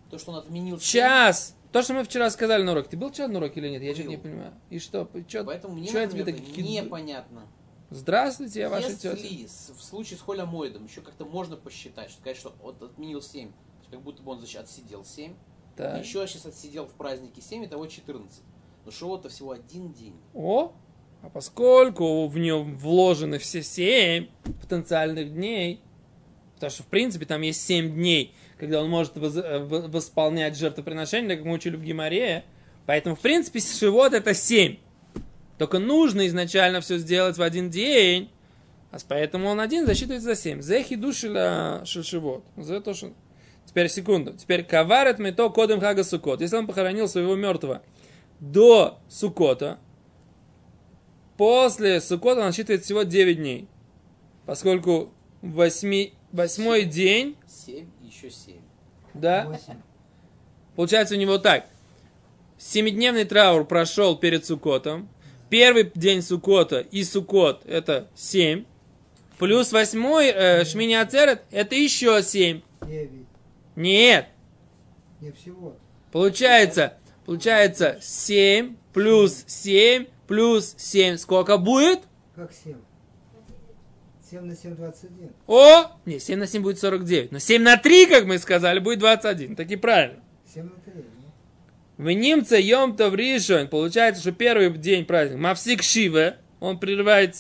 То, 0.09 0.17
что 0.17 0.31
он 0.31 0.37
отменил... 0.37 0.79
Сейчас! 0.79 1.55
То, 1.71 1.81
что 1.83 1.93
мы 1.93 2.03
вчера 2.03 2.29
сказали 2.29 2.63
на 2.63 2.71
уроке. 2.71 2.89
Ты 2.89 2.97
был 2.97 3.11
вчера 3.11 3.27
на 3.27 3.37
уроке 3.37 3.59
или 3.59 3.69
нет? 3.69 3.81
Я 3.83 3.93
что-то 3.93 4.09
не 4.09 4.17
понимаю. 4.17 4.53
И 4.69 4.79
что? 4.79 5.09
Чё, 5.27 5.45
Поэтому 5.45 5.75
мне, 5.75 5.87
чё 5.87 6.01
например, 6.01 6.25
тебе 6.25 6.33
это 6.33 6.43
такие... 6.43 6.81
непонятно. 6.81 7.47
Здравствуйте, 7.91 8.61
я 8.61 8.69
ваша 8.69 8.95
тетя. 8.95 9.15
Если 9.15 9.73
в 9.73 9.81
случае 9.81 10.17
с 10.17 10.21
Холя 10.21 10.45
Мойдом 10.45 10.85
еще 10.85 11.01
как-то 11.01 11.25
можно 11.25 11.55
посчитать, 11.57 12.09
что 12.11 12.19
сказать, 12.21 12.37
что 12.37 12.53
вот 12.61 12.81
отменил 12.83 13.21
7, 13.21 13.51
как 13.89 14.01
будто 14.01 14.21
бы 14.21 14.31
он 14.31 14.39
значит, 14.39 14.61
отсидел 14.61 15.03
7, 15.03 15.33
Так. 15.75 16.03
еще 16.03 16.27
сейчас 16.27 16.45
отсидел 16.45 16.85
в 16.85 16.93
празднике 16.93 17.41
7, 17.41 17.65
итого 17.65 17.87
14. 17.87 18.43
Но 18.85 18.91
шоу-то 18.91 19.29
всего 19.29 19.51
один 19.51 19.91
день. 19.91 20.15
О, 20.35 20.73
а 21.21 21.29
поскольку 21.29 22.27
в 22.27 22.37
нем 22.37 22.77
вложены 22.77 23.39
все 23.39 23.63
семь 23.63 24.27
потенциальных 24.61 25.33
дней, 25.33 25.81
потому 26.59 26.71
что, 26.71 26.83
в 26.83 26.87
принципе, 26.87 27.25
там 27.25 27.41
есть 27.41 27.65
семь 27.65 27.93
дней, 27.93 28.33
когда 28.57 28.81
он 28.81 28.89
может 28.89 29.15
воз- 29.17 29.37
э, 29.37 29.59
восполнять 29.59 30.57
жертвоприношение, 30.57 31.37
как 31.37 31.45
мы 31.45 31.53
учили 31.53 31.75
в 31.75 31.83
Гимаре, 31.83 32.43
поэтому, 32.85 33.15
в 33.15 33.19
принципе, 33.19 33.59
Шивот 33.59 34.13
это 34.13 34.33
семь. 34.33 34.77
Только 35.57 35.79
нужно 35.79 36.25
изначально 36.27 36.79
все 36.81 36.97
сделать 36.97 37.37
в 37.37 37.41
один 37.41 37.69
день, 37.69 38.29
А 38.91 38.97
поэтому 39.07 39.49
он 39.49 39.59
один 39.59 39.85
засчитывается 39.85 40.29
за 40.29 40.35
7. 40.35 40.61
Зе 40.61 40.81
хидушила 40.83 41.83
шишевод. 41.85 42.43
За 42.57 42.81
то, 42.81 42.93
что... 42.93 43.11
Теперь 43.65 43.87
секунду. 43.89 44.33
Теперь 44.33 44.63
каварет 44.63 45.19
мето 45.19 45.49
кодем 45.49 45.79
хага 45.79 46.03
сукот. 46.03 46.41
Если 46.41 46.55
он 46.55 46.65
похоронил 46.65 47.07
своего 47.07 47.35
мертвого 47.35 47.83
до 48.39 48.97
сукота, 49.09 49.77
после 51.37 52.01
сукота 52.01 52.39
он 52.39 52.47
насчитывает 52.47 52.83
всего 52.83 53.03
9 53.03 53.37
дней. 53.37 53.67
Поскольку 54.47 55.13
восьми, 55.43 56.13
восьмой 56.31 56.85
день, 56.85 57.35
7 57.47 57.87
и 58.01 58.05
еще 58.07 58.29
7. 58.29 58.57
да, 59.13 59.45
Восемь. 59.45 59.81
Получается 60.75 61.15
у 61.15 61.17
него 61.17 61.37
так. 61.37 61.65
Семидневный 62.57 63.25
траур 63.25 63.65
прошел 63.65 64.17
перед 64.17 64.45
Сукотом. 64.45 65.09
Первый 65.49 65.91
день 65.95 66.21
Сукота 66.21 66.79
и 66.79 67.03
Сукот 67.03 67.65
это 67.65 68.07
7. 68.15 68.65
Плюс 69.37 69.71
восьмой 69.71 70.27
э, 70.27 70.65
Шмини 70.65 70.93
Ацерет 70.95 71.43
это 71.51 71.75
еще 71.75 72.21
7. 72.21 72.61
Девять. 72.85 73.11
Нет. 73.75 74.27
Не 75.21 75.31
всего. 75.31 75.75
Получается, 76.11 76.97
получается 77.25 77.97
7 78.01 78.75
плюс 78.93 79.43
7 79.47 80.05
плюс 80.27 80.75
7. 80.77 81.17
Сколько 81.17 81.57
будет? 81.57 82.01
Как 82.35 82.51
семь? 82.53 82.77
Семь 84.29 84.45
на 84.45 84.55
семь 84.55 84.75
двадцать 84.75 85.05
один. 85.05 85.31
О! 85.47 85.91
Не, 86.05 86.19
7 86.19 86.37
на 86.37 86.45
7 86.45 86.61
будет 86.61 86.77
49. 86.77 87.31
Но 87.31 87.39
7 87.39 87.63
на 87.63 87.77
3, 87.77 88.05
как 88.05 88.25
мы 88.25 88.37
сказали, 88.37 88.77
будет 88.77 88.99
21. 88.99 89.55
Так 89.55 89.71
и 89.71 89.75
правильно. 89.75 90.19
Семь 90.53 90.65
на 90.65 90.75
три. 90.81 90.93
ну. 90.95 92.03
В 92.03 92.11
немце 92.11 92.61
Йом 92.61 92.95
Тов 92.95 93.15
Ришон, 93.15 93.69
получается, 93.69 94.21
что 94.21 94.31
первый 94.31 94.69
день 94.77 95.05
праздника, 95.05 95.41
Мавсик 95.41 95.81
Шиве, 95.81 96.37
он 96.59 96.79
прерывает 96.79 97.35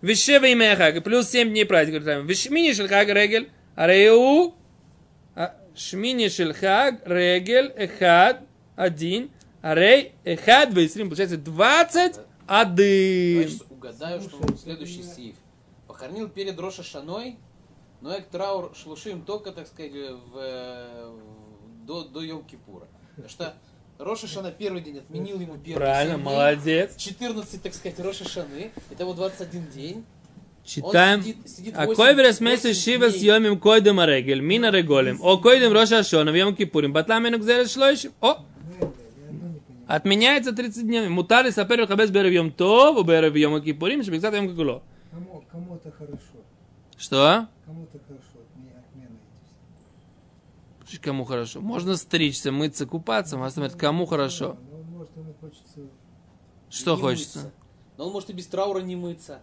Вишева 0.00 0.46
и 0.46 0.54
Мехаг, 0.54 1.04
плюс 1.04 1.28
7 1.28 1.50
дней 1.50 1.66
праздника. 1.66 2.20
Вишмини 2.20 2.72
Шельхаг 2.72 3.08
Регель, 3.08 3.50
Ареу, 3.74 4.54
а, 5.34 5.54
Шмини 5.76 6.28
Шельхаг 6.28 7.02
Регель, 7.04 7.70
Эхад, 7.76 8.40
один, 8.76 9.30
Арей, 9.60 10.14
Эхад, 10.24 10.72
Вейсрим, 10.72 11.08
получается 11.08 11.36
21. 11.36 13.42
Значит, 13.42 13.62
угадаю, 13.68 14.22
что 14.22 14.56
следующий 14.56 15.02
сив. 15.02 15.34
Похоронил 15.94 16.28
перед 16.28 16.58
Роша 16.58 16.82
Шаной, 16.82 17.36
но 18.00 18.12
эк 18.12 18.26
траур 18.26 18.72
шлушим 18.74 19.22
только, 19.22 19.52
так 19.52 19.68
сказать, 19.68 19.92
в, 19.92 20.34
э, 20.34 21.08
до, 21.86 22.02
до 22.02 22.20
Йом 22.20 22.42
Кипура. 22.42 22.88
Потому 23.10 23.28
что 23.28 23.54
Роша 24.00 24.26
Шана 24.26 24.50
первый 24.50 24.82
день 24.82 24.98
отменил 24.98 25.38
ему 25.38 25.56
первый 25.56 25.78
Правильно, 25.78 26.14
дней. 26.16 26.24
молодец. 26.24 26.96
14, 26.96 27.62
так 27.62 27.72
сказать, 27.74 28.00
Роша 28.00 28.28
Шаны. 28.28 28.72
Это 28.90 29.06
вот 29.06 29.14
21 29.14 29.70
день. 29.70 30.04
Читаем. 30.64 31.22
А 31.76 31.86
кой 31.86 32.16
месяц 32.16 32.40
восемь 32.40 32.74
шива 32.74 33.10
с 33.10 33.16
йомим 33.18 33.60
койдем 33.60 34.00
арегель, 34.00 34.40
мина 34.40 34.72
реголем, 34.72 35.20
о 35.22 35.36
койдем 35.38 35.72
роша 35.72 36.02
шона, 36.02 36.32
в 36.32 36.34
йом 36.34 36.56
кипурим, 36.56 36.92
батла 36.92 37.20
мену 37.20 37.38
гзерес 37.38 37.72
шлойшим. 37.72 38.12
О, 38.20 38.38
я. 38.80 38.90
Отменяется 39.86 40.52
30 40.52 40.82
дней. 40.82 41.08
Мутали 41.08 41.50
сапер 41.50 41.86
хабес 41.86 42.10
берев 42.10 42.32
йом 42.32 42.50
тов, 42.50 43.06
берев 43.06 43.36
йом 43.36 43.62
кипурим, 43.62 44.02
шебекзат 44.02 44.34
йом 44.34 44.48
кагуло. 44.48 44.82
Кому, 45.13 45.43
кому-то 45.51 45.91
хорошо. 45.91 46.37
Что? 46.97 47.47
Кому-то 47.65 47.97
хорошо. 48.07 48.35
Отме- 48.35 48.77
Отмена 48.77 49.15
эти 50.83 50.89
все. 50.91 50.99
Кому 51.01 51.23
хорошо? 51.25 51.61
Можно 51.61 51.95
стричься, 51.97 52.51
мыться, 52.51 52.85
купаться, 52.85 53.37
можно 53.37 53.51
смотреть, 53.51 53.77
кому 53.77 54.05
хорошо. 54.05 54.57
Ну, 54.71 54.97
может, 54.97 55.15
ему 55.17 55.33
хочется... 55.41 55.79
Что 56.69 56.95
Не 56.95 57.01
хочется? 57.01 57.39
мыться. 57.39 57.53
Но 57.97 58.05
он 58.07 58.11
может 58.13 58.29
и 58.29 58.33
без 58.33 58.47
траура 58.47 58.79
не 58.81 58.95
мыться. 58.95 59.39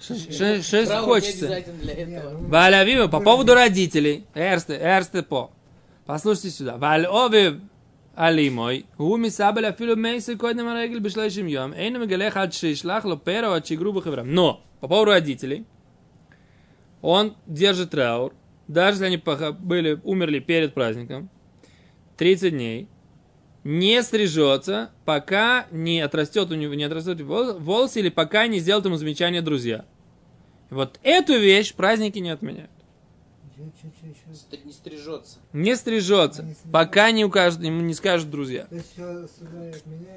Что- 0.00 0.14
Что 0.14 0.62
что 0.62 0.86
Траур 0.86 1.02
не 1.02 1.06
хочется? 1.12 1.44
обязательно 1.46 1.78
для 1.82 1.92
этого. 1.94 2.30
ну, 2.30 2.48
Валя 2.48 2.78
Авива, 2.80 3.06
по 3.08 3.20
поводу 3.20 3.52
родителей. 3.54 4.24
Эрсте, 4.34 4.74
эрсте 4.80 5.22
по. 5.22 5.50
Послушайте 6.06 6.50
сюда. 6.50 6.76
Валь 6.78 7.04
Овив 7.06 7.60
Алимой, 8.16 8.84
הוא 8.96 9.18
מסבל 9.18 9.64
אפילו 9.68 9.96
מייסי 9.96 10.36
קודם 10.36 10.68
הרגל 10.68 10.98
בשלושים 10.98 11.48
יום, 11.48 11.72
אינו 11.72 12.00
מגלח 12.00 12.36
עד 12.36 12.52
שישלח 12.52 13.04
לו 13.04 13.24
פרע 13.24 13.48
או 13.48 13.54
עד 13.54 13.66
שיגרו 13.66 13.92
בחברה. 13.92 14.22
Но, 14.24 14.60
по 14.85 14.89
поводу 14.89 15.11
родителей, 15.13 15.65
он 17.01 17.35
держит 17.47 17.89
траур, 17.89 18.35
даже 18.67 19.03
если 19.03 19.05
они 19.05 19.23
были, 19.59 19.99
умерли 20.03 20.37
перед 20.37 20.75
праздником, 20.75 21.31
30 22.17 22.51
дней, 22.53 22.87
не 23.63 24.03
стрижется, 24.03 24.91
пока 25.03 25.65
не 25.71 26.01
отрастет 26.01 26.51
у 26.51 26.55
него, 26.55 26.75
не 26.75 26.83
отрастет 26.83 27.19
вол- 27.21 27.57
волосы 27.57 27.99
или 28.01 28.09
пока 28.09 28.45
не 28.45 28.59
сделают 28.59 28.85
ему 28.85 28.97
замечание 28.97 29.41
друзья. 29.41 29.85
Вот 30.69 30.99
эту 31.01 31.33
вещь 31.39 31.73
праздники 31.73 32.19
не 32.19 32.29
отменяют. 32.29 32.69
Чё, 32.69 32.69
чё, 32.69 32.77
чё, 32.77 32.83
чё? 32.83 32.83
Стр- 33.41 33.44
Не 33.57 33.71
стрижется. 33.71 34.57
Не 34.63 34.73
стрижется, 34.73 35.39
Не 35.53 35.75
стрижется. 35.75 36.45
пока 36.71 37.11
не 37.11 37.23
укажут, 37.23 37.61
ему 37.61 37.81
не 37.81 37.93
скажут 37.93 38.29
друзья. 38.29 38.67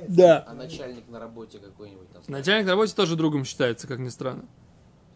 Да. 0.09 0.45
А 0.47 0.54
начальник 0.54 1.09
на 1.09 1.21
работе 1.21 1.59
какой-нибудь 1.59 2.11
там. 2.11 2.23
Начальник 2.26 2.66
на 2.66 2.73
работе 2.73 2.95
тоже 2.95 3.16
другом 3.16 3.45
считается, 3.45 3.87
как 3.87 3.99
ни 3.99 4.09
странно. 4.09 4.45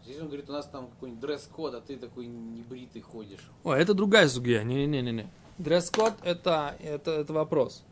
Здесь 0.05 0.19
он 0.19 0.27
говорит, 0.27 0.49
у 0.49 0.53
нас 0.53 0.67
там 0.67 0.87
какой-нибудь 0.87 1.21
дресс-код, 1.21 1.75
а 1.75 1.81
ты 1.81 1.95
такой 1.97 2.27
небритый 2.27 3.01
ходишь. 3.01 3.39
О, 3.63 3.73
это 3.73 3.93
другая 3.93 4.27
сугия. 4.27 4.63
Не-не-не-не. 4.63 5.27
Дресс-код 5.57 6.13
это, 6.23 6.75
это, 6.81 7.11
это 7.11 7.33
вопрос. 7.33 7.83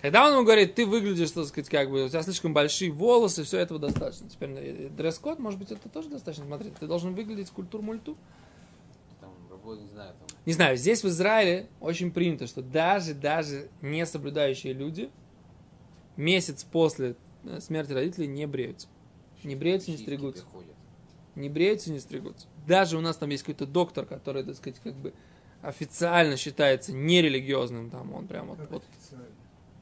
Когда 0.00 0.26
он 0.26 0.32
ему 0.32 0.44
говорит, 0.44 0.74
ты 0.74 0.86
выглядишь, 0.86 1.30
так 1.30 1.46
сказать, 1.46 1.68
как 1.68 1.90
бы, 1.90 2.04
у 2.06 2.08
тебя 2.08 2.22
слишком 2.22 2.54
большие 2.54 2.90
волосы, 2.90 3.44
все 3.44 3.58
этого 3.58 3.78
достаточно. 3.78 4.28
Теперь 4.30 4.50
э, 4.50 4.88
дресс-код, 4.88 5.38
может 5.38 5.58
быть, 5.58 5.70
это 5.70 5.88
тоже 5.90 6.08
достаточно. 6.08 6.46
Смотри, 6.46 6.72
ты 6.78 6.86
должен 6.86 7.14
выглядеть 7.14 7.50
культур-мульту. 7.50 8.16
Не 9.64 9.88
знаю, 9.88 10.14
там. 10.18 10.38
Не 10.46 10.52
знаю, 10.52 10.76
здесь 10.76 11.02
в 11.02 11.08
Израиле 11.08 11.68
очень 11.80 12.10
принято, 12.10 12.46
что 12.46 12.62
даже, 12.62 13.14
даже 13.14 13.68
не 13.82 14.04
соблюдающие 14.06 14.72
люди 14.72 15.10
месяц 16.16 16.64
после 16.64 17.16
э, 17.44 17.60
смерти 17.60 17.92
родителей 17.92 18.26
не 18.26 18.46
бреются. 18.46 18.88
Не 19.44 19.56
бреются, 19.56 19.90
не 19.90 19.96
стригутся. 19.96 20.44
Не 21.34 21.48
бреются, 21.48 21.92
не 21.92 22.00
стригутся. 22.00 22.46
Даже 22.66 22.98
у 22.98 23.00
нас 23.00 23.16
там 23.16 23.30
есть 23.30 23.42
какой-то 23.42 23.66
доктор, 23.66 24.04
который, 24.04 24.42
так 24.42 24.56
сказать, 24.56 24.80
как 24.82 24.94
бы 24.94 25.14
официально 25.62 26.36
считается 26.36 26.92
нерелигиозным. 26.92 27.90
Там 27.90 28.12
он 28.14 28.26
прям 28.26 28.48
вот, 28.48 28.58
Как 28.58 28.70
вот, 28.70 28.84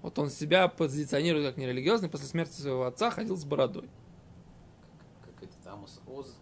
вот 0.02 0.18
он 0.18 0.30
себя 0.30 0.68
позиционирует 0.68 1.46
как 1.46 1.56
нерелигиозный. 1.56 2.08
После 2.08 2.26
смерти 2.26 2.60
своего 2.60 2.84
отца 2.84 3.10
ходил 3.10 3.36
с 3.36 3.44
бородой. 3.44 3.88
Как 5.24 5.42
этот 5.42 5.66
Амос 5.66 6.00
Оз 6.06 6.36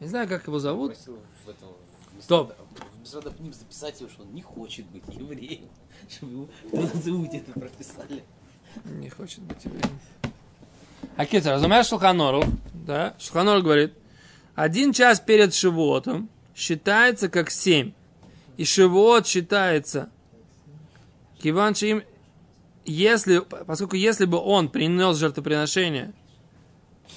Не 0.00 0.08
знаю, 0.08 0.28
как 0.28 0.46
его 0.46 0.58
зовут. 0.58 0.94
просил 0.94 1.18
в 1.44 1.48
этом 1.48 1.68
Стоп. 2.20 2.52
Мисрада- 2.52 2.90
в 2.90 3.00
Мисрадапним 3.00 3.52
записать 3.52 4.00
его, 4.00 4.10
что 4.10 4.22
он 4.22 4.34
не 4.34 4.42
хочет 4.42 4.86
быть 4.86 5.04
евреем. 5.08 5.68
Чтобы 6.10 6.32
его 6.32 6.48
в 6.70 6.94
Назауте 6.94 7.38
это 7.38 7.52
прописали. 7.52 8.24
Не 8.84 9.08
хочет 9.08 9.40
быть 9.40 9.64
евреем. 9.64 9.98
А 11.16 11.24
Китер, 11.24 11.52
разумеешь 11.52 11.86
Шулханору? 11.86 12.44
Да? 12.74 13.14
Шулханор 13.18 13.62
говорит, 13.62 13.94
один 14.54 14.92
час 14.92 15.20
перед 15.20 15.54
Шивотом 15.54 16.28
считается 16.54 17.28
как 17.28 17.50
семь. 17.50 17.92
И 18.56 18.64
Шивот 18.64 19.26
считается, 19.26 20.10
Киван 21.42 21.74
им, 21.82 22.02
если, 22.84 23.40
поскольку 23.40 23.96
если 23.96 24.24
бы 24.24 24.38
он 24.38 24.68
принес 24.68 25.16
жертвоприношение 25.18 26.12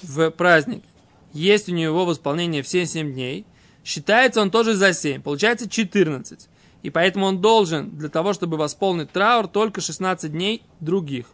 в 0.02 0.30
праздник, 0.30 0.84
есть 1.32 1.68
у 1.68 1.72
него 1.72 2.04
в 2.04 2.12
исполнении 2.12 2.62
все 2.62 2.86
семь 2.86 3.12
дней, 3.12 3.46
считается 3.84 4.40
он 4.40 4.50
тоже 4.50 4.74
за 4.74 4.92
семь. 4.92 5.22
Получается 5.22 5.68
14. 5.68 6.48
И 6.82 6.90
поэтому 6.90 7.26
он 7.26 7.40
должен 7.40 7.90
для 7.96 8.08
того, 8.08 8.32
чтобы 8.32 8.56
восполнить 8.56 9.10
траур, 9.10 9.48
только 9.48 9.80
16 9.80 10.32
дней 10.32 10.64
других. 10.80 11.26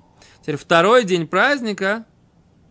Теперь 0.43 0.57
второй 0.57 1.05
день 1.05 1.27
праздника, 1.27 2.05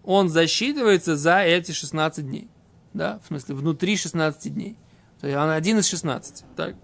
он 0.03 0.29
засчитывается 0.29 1.15
за 1.15 1.41
эти 1.41 1.71
16 1.71 2.25
дней. 2.25 2.49
Да, 2.93 3.19
в 3.23 3.27
смысле, 3.27 3.55
внутри 3.55 3.97
16 3.97 4.53
дней. 4.53 4.77
То 5.19 5.27
есть 5.27 5.37
он 5.37 5.49
один 5.49 5.79
из 5.79 5.87
16. 5.87 6.45
Так. 6.55 6.75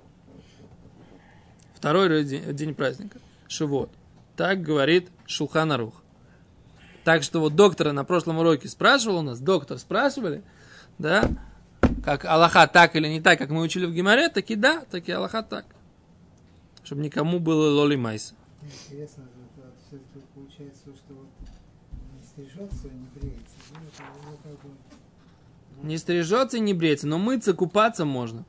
Второй 1.76 2.24
день, 2.24 2.54
день 2.54 2.74
праздника. 2.74 3.20
Шивот. 3.48 3.90
Так 4.36 4.62
говорит 4.62 5.10
Шулханарух. 5.26 6.02
Так 7.04 7.24
что 7.24 7.40
вот 7.40 7.56
доктора 7.56 7.92
на 7.92 8.04
прошлом 8.04 8.40
уроке 8.40 8.68
спрашивал 8.68 9.18
у 9.18 9.22
нас, 9.22 9.40
доктор 9.40 9.78
спрашивали, 9.80 10.44
да, 10.98 11.30
как 12.04 12.26
Аллаха 12.26 12.68
так 12.68 12.96
или 12.96 13.08
не 13.08 13.22
так, 13.22 13.38
как 13.38 13.50
мы 13.50 13.62
учили 13.62 13.86
в 13.86 13.94
Гимаре, 13.94 14.30
так 14.30 14.50
и 14.50 14.56
да, 14.56 14.84
так 14.90 15.08
и 15.08 15.12
Аллаха 15.12 15.44
так. 15.44 15.66
Чтобы 16.84 17.02
никому 17.02 17.40
было 17.40 17.70
лоли 17.70 17.96
майса. 17.96 18.34
Интересно, 18.62 19.24
вот, 19.36 19.66
а 19.66 19.72
все-таки 19.88 20.26
получается, 20.34 20.86
что 20.96 21.14
вот 21.14 21.30
не 22.16 22.24
стрижется, 22.24 22.88
не 22.88 23.20
бреется. 23.20 23.56
Ну, 23.72 23.80
это, 23.88 24.44
как 24.44 24.54
бы, 24.54 25.88
Не 25.88 25.98
стрижется 25.98 26.58
и 26.58 26.60
не 26.60 26.74
бреется, 26.74 27.08
но 27.08 27.18
мыться, 27.18 27.54
купаться 27.54 28.06
можно. 28.06 28.46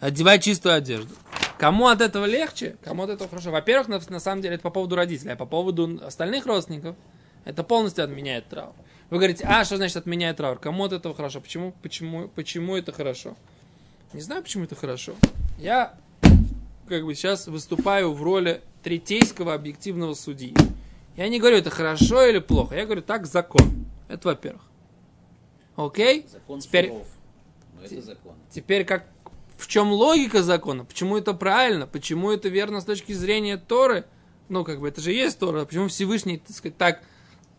Одевать 0.00 0.42
чистую 0.42 0.74
одежду. 0.74 1.14
Кому 1.58 1.88
от 1.88 2.00
этого 2.00 2.24
легче, 2.24 2.76
кому 2.84 3.02
от 3.02 3.10
этого 3.10 3.28
хорошо. 3.28 3.50
Во-первых, 3.50 3.88
на, 3.88 4.00
на 4.08 4.20
самом 4.20 4.42
деле 4.42 4.54
это 4.54 4.62
по 4.62 4.70
поводу 4.70 4.94
родителей, 4.94 5.32
а 5.32 5.36
по 5.36 5.46
поводу 5.46 6.00
остальных 6.04 6.46
родственников, 6.46 6.96
Это 7.44 7.64
полностью 7.64 8.04
отменяет 8.04 8.48
траур. 8.48 8.74
Вы 9.10 9.16
говорите, 9.16 9.44
а, 9.46 9.64
что 9.64 9.76
значит 9.76 9.96
отменяет 9.96 10.36
траур? 10.36 10.58
Кому 10.58 10.84
от 10.84 10.92
этого 10.92 11.14
хорошо? 11.14 11.40
Почему, 11.40 11.74
почему, 11.82 12.28
почему 12.28 12.76
это 12.76 12.92
хорошо? 12.92 13.36
Не 14.12 14.20
знаю, 14.20 14.42
почему 14.42 14.64
это 14.64 14.74
хорошо. 14.74 15.14
Я 15.58 15.98
как 16.88 17.04
бы 17.04 17.14
сейчас 17.14 17.46
выступаю 17.46 18.12
в 18.12 18.22
роли 18.22 18.62
третейского 18.82 19.54
объективного 19.54 20.14
судьи. 20.14 20.54
Я 21.16 21.28
не 21.28 21.40
говорю, 21.40 21.56
это 21.56 21.70
хорошо 21.70 22.24
или 22.26 22.38
плохо. 22.38 22.76
Я 22.76 22.84
говорю, 22.84 23.02
так 23.02 23.26
закон. 23.26 23.86
Это 24.08 24.28
во-первых. 24.28 24.62
Окей? 25.76 26.26
Закон 26.30 26.60
Теперь-. 26.60 26.90
Но 26.90 27.84
это 27.84 28.02
закон. 28.02 28.34
Теперь 28.50 28.84
как 28.84 29.06
в 29.56 29.66
чем 29.66 29.90
логика 29.90 30.42
закона? 30.42 30.84
Почему 30.84 31.16
это 31.16 31.34
правильно? 31.34 31.86
Почему 31.86 32.30
это 32.30 32.48
верно 32.48 32.80
с 32.80 32.84
точки 32.84 33.12
зрения 33.12 33.56
Торы? 33.56 34.04
Ну, 34.48 34.64
как 34.64 34.80
бы 34.80 34.88
это 34.88 35.00
же 35.00 35.12
есть 35.12 35.38
Тора. 35.38 35.64
Почему 35.64 35.88
Всевышний, 35.88 36.38
так 36.38 36.56
сказать, 36.56 36.76
так 36.76 37.02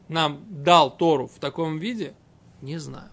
нам 0.09 0.43
дал 0.49 0.95
Тору 0.95 1.27
в 1.27 1.39
таком 1.39 1.77
виде? 1.79 2.13
Не 2.61 2.77
знаю. 2.77 3.09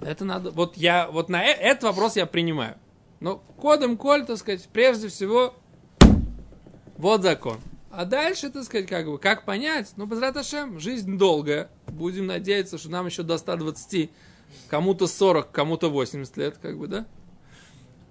Это 0.00 0.24
надо. 0.24 0.50
Вот 0.50 0.76
я 0.76 1.08
вот 1.10 1.28
на 1.28 1.44
э- 1.44 1.52
этот 1.52 1.84
вопрос 1.84 2.16
я 2.16 2.26
принимаю. 2.26 2.76
Но 3.20 3.38
кодом 3.56 3.96
коль, 3.96 4.24
так 4.24 4.38
сказать, 4.38 4.68
прежде 4.72 5.08
всего, 5.08 5.54
вот 6.96 7.22
закон. 7.22 7.58
А 7.90 8.04
дальше, 8.04 8.50
так 8.50 8.64
сказать, 8.64 8.86
как 8.86 9.06
бы, 9.06 9.18
как 9.18 9.44
понять? 9.44 9.92
Ну, 9.96 10.06
без 10.06 10.20
Раташем, 10.20 10.78
жизнь 10.78 11.16
долгая. 11.16 11.70
Будем 11.86 12.26
надеяться, 12.26 12.78
что 12.78 12.90
нам 12.90 13.06
еще 13.06 13.22
до 13.22 13.38
120 13.38 14.10
кому-то 14.68 15.06
40, 15.06 15.50
кому-то 15.50 15.90
80 15.90 16.36
лет, 16.36 16.58
как 16.58 16.78
бы, 16.78 16.86
да? 16.86 17.06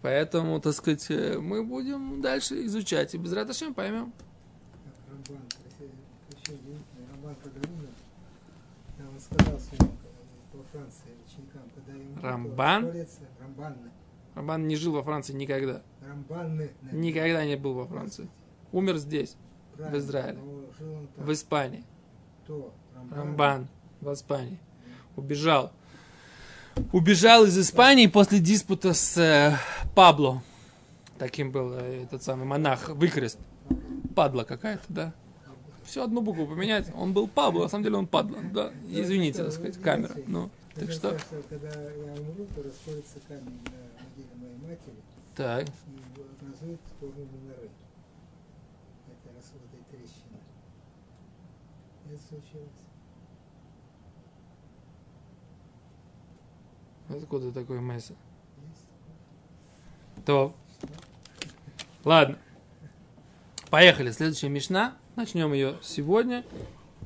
Поэтому, 0.01 0.59
так 0.59 0.73
сказать, 0.73 1.05
э, 1.09 1.37
мы 1.39 1.63
будем 1.63 2.21
дальше 2.21 2.65
изучать 2.65 3.13
и 3.13 3.17
без 3.17 3.33
Раташем 3.33 3.73
поймем. 3.73 4.13
Как 4.13 5.09
Рамбан, 5.09 5.47
красивый, 5.49 5.91
очень 6.31 6.53
удивительный. 6.53 7.07
Рамбан, 7.11 7.35
когда 7.43 7.69
умер, 7.69 7.89
я 8.99 9.09
он 9.09 9.16
сказал 9.27 9.89
во 10.53 10.63
Франции 10.71 11.09
ученикам, 11.25 11.61
когда 11.75 11.93
ему 11.93 12.21
Рамбан? 12.21 12.85
Рамбанны. 13.39 13.91
Рамбан 14.35 14.67
не 14.67 14.75
жил 14.75 14.93
во 14.93 15.03
Франции 15.03 15.33
никогда. 15.33 15.81
Рамбанны. 16.07 16.71
наверное. 16.81 17.01
Никогда 17.01 17.45
не 17.45 17.55
был 17.55 17.73
во 17.73 17.85
Франции. 17.85 18.29
Умер 18.71 18.97
здесь, 18.97 19.35
Правильно, 19.75 19.97
Израиле. 19.97 20.39
он 20.39 21.07
там. 21.15 21.25
в 21.25 21.33
Испании. 21.33 21.83
Кто? 22.43 22.73
Рамбан. 22.95 23.17
Рамбан 23.19 23.67
в 24.01 24.13
Испании. 24.13 24.59
Убежал. 25.15 25.71
Убежал 26.93 27.45
из 27.45 27.57
Испании 27.57 28.07
после 28.07 28.39
диспута 28.39 28.93
с 28.93 29.17
э, 29.17 29.55
Пабло. 29.95 30.43
Таким 31.17 31.51
был 31.51 31.73
э, 31.73 32.03
этот 32.03 32.21
самый 32.21 32.45
монах, 32.45 32.89
выкрест. 32.89 33.39
Падла 34.15 34.43
какая-то, 34.43 34.83
да. 34.89 35.13
Все 35.87 36.03
одну 36.03 36.21
букву 36.21 36.45
поменять. 36.45 36.91
Он 36.95 37.13
был 37.13 37.29
Пабло, 37.29 37.63
на 37.63 37.69
самом 37.69 37.85
деле 37.85 37.95
он 37.95 38.07
падла. 38.07 38.39
Да, 38.53 38.73
извините, 38.89 39.45
так 39.45 39.53
сказать, 39.53 39.81
камера. 39.81 40.13
Ну, 40.27 40.49
так 40.75 40.91
что... 40.91 41.17
когда 41.49 41.69
я 41.69 42.13
умру, 42.13 42.45
то 42.53 42.61
расходится 42.61 43.19
камень 43.25 43.61
на 43.63 44.03
могиле 44.03 44.35
моей 44.35 44.57
матери 44.57 44.95
Так. 45.33 45.65
и 45.65 46.43
образует 46.43 46.81
форму 46.99 47.25
миноры. 47.31 47.69
Это 49.07 49.39
этой 49.39 49.97
трещины. 49.97 50.37
Это 52.05 52.21
случилось. 52.27 52.69
Откуда 57.09 57.53
такой 57.53 57.79
месса? 57.79 58.13
То. 60.25 60.53
Ладно. 62.03 62.37
Поехали. 63.69 64.11
Следующая 64.11 64.49
мешна. 64.49 64.97
Начнем 65.17 65.51
ее 65.51 65.79
сегодня. 65.81 66.45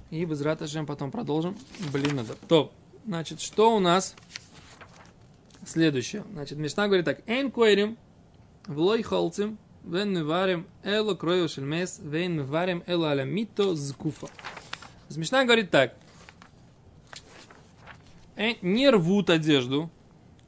И 0.09 0.25
без 0.25 0.41
Раташем 0.41 0.85
потом 0.85 1.11
продолжим. 1.11 1.57
Блин, 1.93 2.17
надо. 2.17 2.35
То. 2.49 2.73
Значит, 3.05 3.39
что 3.39 3.73
у 3.73 3.79
нас 3.79 4.15
следующее? 5.65 6.25
Значит, 6.33 6.57
Мишна 6.57 6.87
говорит 6.87 7.05
так. 7.05 7.21
Эйн 7.25 7.49
койрим, 7.49 7.97
влой 8.67 9.01
холцим, 9.01 9.57
вен 9.85 10.11
миварим 10.11 10.67
эло 10.83 11.15
крою 11.15 11.47
шельмес, 11.47 11.99
вен 12.03 12.33
миварим 12.33 12.83
эло 12.85 13.13
аламито 13.13 13.75
зкуфа. 13.75 14.27
Мишна 15.15 15.45
говорит 15.45 15.71
так. 15.71 15.95
Э, 18.35 18.55
не 18.61 18.89
рвут 18.89 19.29
одежду 19.29 19.89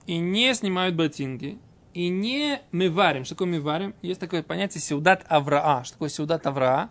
и 0.06 0.18
не 0.18 0.54
снимают 0.54 0.98
ботинки 0.98 1.58
и 1.94 2.10
не 2.10 2.60
мы 2.74 2.90
варим. 2.90 3.24
Что 3.24 3.36
такое 3.36 3.48
мы 3.48 3.62
варим? 3.62 3.96
Есть 4.02 4.20
такое 4.20 4.44
понятие 4.44 4.82
сеудат 4.82 5.26
авраа. 5.30 5.86
Что 5.86 5.94
такое 5.94 6.10
сеудат 6.10 6.46
авраа? 6.46 6.90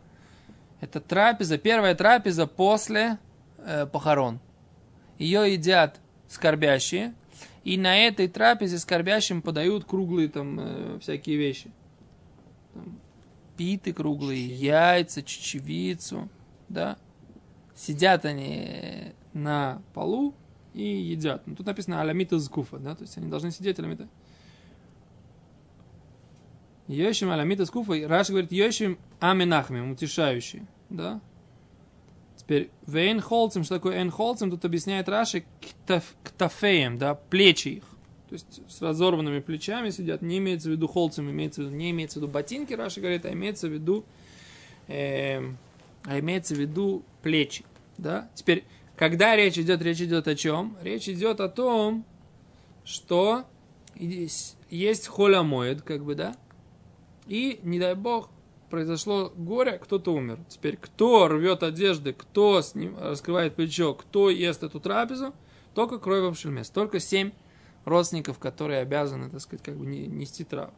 Это 0.82 1.00
трапеза, 1.00 1.58
первая 1.58 1.94
трапеза 1.94 2.48
после 2.48 3.18
э, 3.58 3.86
похорон. 3.86 4.40
Ее 5.16 5.52
едят 5.52 6.00
скорбящие, 6.26 7.14
и 7.62 7.78
на 7.78 7.96
этой 7.96 8.26
трапезе 8.26 8.78
скорбящим 8.78 9.42
подают 9.42 9.84
круглые 9.84 10.28
там 10.28 10.58
э, 10.58 10.98
всякие 10.98 11.36
вещи. 11.36 11.70
Там, 12.74 12.98
питы 13.56 13.92
круглые, 13.92 14.44
яйца, 14.44 15.22
чечевицу, 15.22 16.28
да. 16.68 16.98
Сидят 17.76 18.24
они 18.24 19.12
на 19.34 19.80
полу 19.94 20.34
и 20.74 20.82
едят. 20.82 21.46
Ну, 21.46 21.54
тут 21.54 21.66
написано 21.66 22.00
аламита 22.00 22.40
зкуфа, 22.40 22.78
да, 22.78 22.96
то 22.96 23.02
есть 23.02 23.16
они 23.18 23.30
должны 23.30 23.52
сидеть 23.52 23.78
аламита. 23.78 24.08
Йошим 26.88 27.30
аламита 27.30 27.64
зкуфа, 27.64 27.94
Раш 28.06 28.30
говорит, 28.30 28.52
Йошим 28.52 28.98
аминахмим, 29.20 29.92
утешающий, 29.92 30.62
да. 30.90 31.20
Теперь, 32.36 32.70
вейн 32.86 33.20
холцем, 33.20 33.62
что 33.62 33.76
такое 33.76 33.98
эйн 33.98 34.10
холцем, 34.10 34.50
тут 34.50 34.64
объясняет 34.64 35.08
Раши 35.08 35.44
ктаф- 35.60 36.16
ктафеем, 36.24 36.98
да, 36.98 37.14
плечи 37.14 37.68
их. 37.68 37.84
То 38.28 38.34
есть 38.34 38.60
с 38.68 38.82
разорванными 38.82 39.40
плечами 39.40 39.90
сидят, 39.90 40.22
не 40.22 40.38
имеется 40.38 40.68
в 40.68 40.72
виду 40.72 40.88
холцем, 40.88 41.30
имеется 41.30 41.62
в 41.62 41.66
виду, 41.66 41.76
не 41.76 41.90
имеется 41.90 42.18
в 42.18 42.22
виду 42.22 42.32
ботинки, 42.32 42.72
Раши 42.72 43.00
говорит, 43.00 43.26
а 43.26 43.32
имеется 43.32 43.68
в 43.68 43.72
виду, 43.72 44.04
эм, 44.88 45.58
а 46.04 46.18
имеется 46.18 46.54
в 46.54 46.58
виду 46.58 47.04
плечи, 47.22 47.64
да. 47.96 48.28
Теперь, 48.34 48.64
когда 48.96 49.36
речь 49.36 49.58
идет, 49.58 49.82
речь 49.82 50.00
идет 50.00 50.26
о 50.26 50.34
чем? 50.34 50.76
Речь 50.82 51.08
идет 51.08 51.40
о 51.40 51.48
том, 51.48 52.04
что 52.84 53.44
есть 53.94 55.06
холямоид, 55.06 55.82
как 55.82 56.04
бы, 56.04 56.14
да, 56.14 56.34
и, 57.26 57.60
не 57.62 57.78
дай 57.78 57.94
бог, 57.94 58.30
произошло 58.70 59.32
горе, 59.36 59.78
кто-то 59.78 60.14
умер. 60.14 60.38
Теперь, 60.48 60.76
кто 60.76 61.28
рвет 61.28 61.62
одежды, 61.62 62.12
кто 62.12 62.62
с 62.62 62.74
ним 62.74 62.96
раскрывает 62.98 63.54
плечо, 63.54 63.94
кто 63.94 64.30
ест 64.30 64.62
эту 64.62 64.80
трапезу, 64.80 65.34
только 65.74 65.98
кровь 65.98 66.22
в 66.22 66.26
обшельмес. 66.28 66.70
Только 66.70 67.00
семь 67.00 67.32
родственников, 67.84 68.38
которые 68.38 68.80
обязаны, 68.80 69.30
так 69.30 69.40
сказать, 69.40 69.62
как 69.62 69.76
бы 69.76 69.86
не- 69.86 70.06
нести 70.06 70.44
траур. 70.44 70.70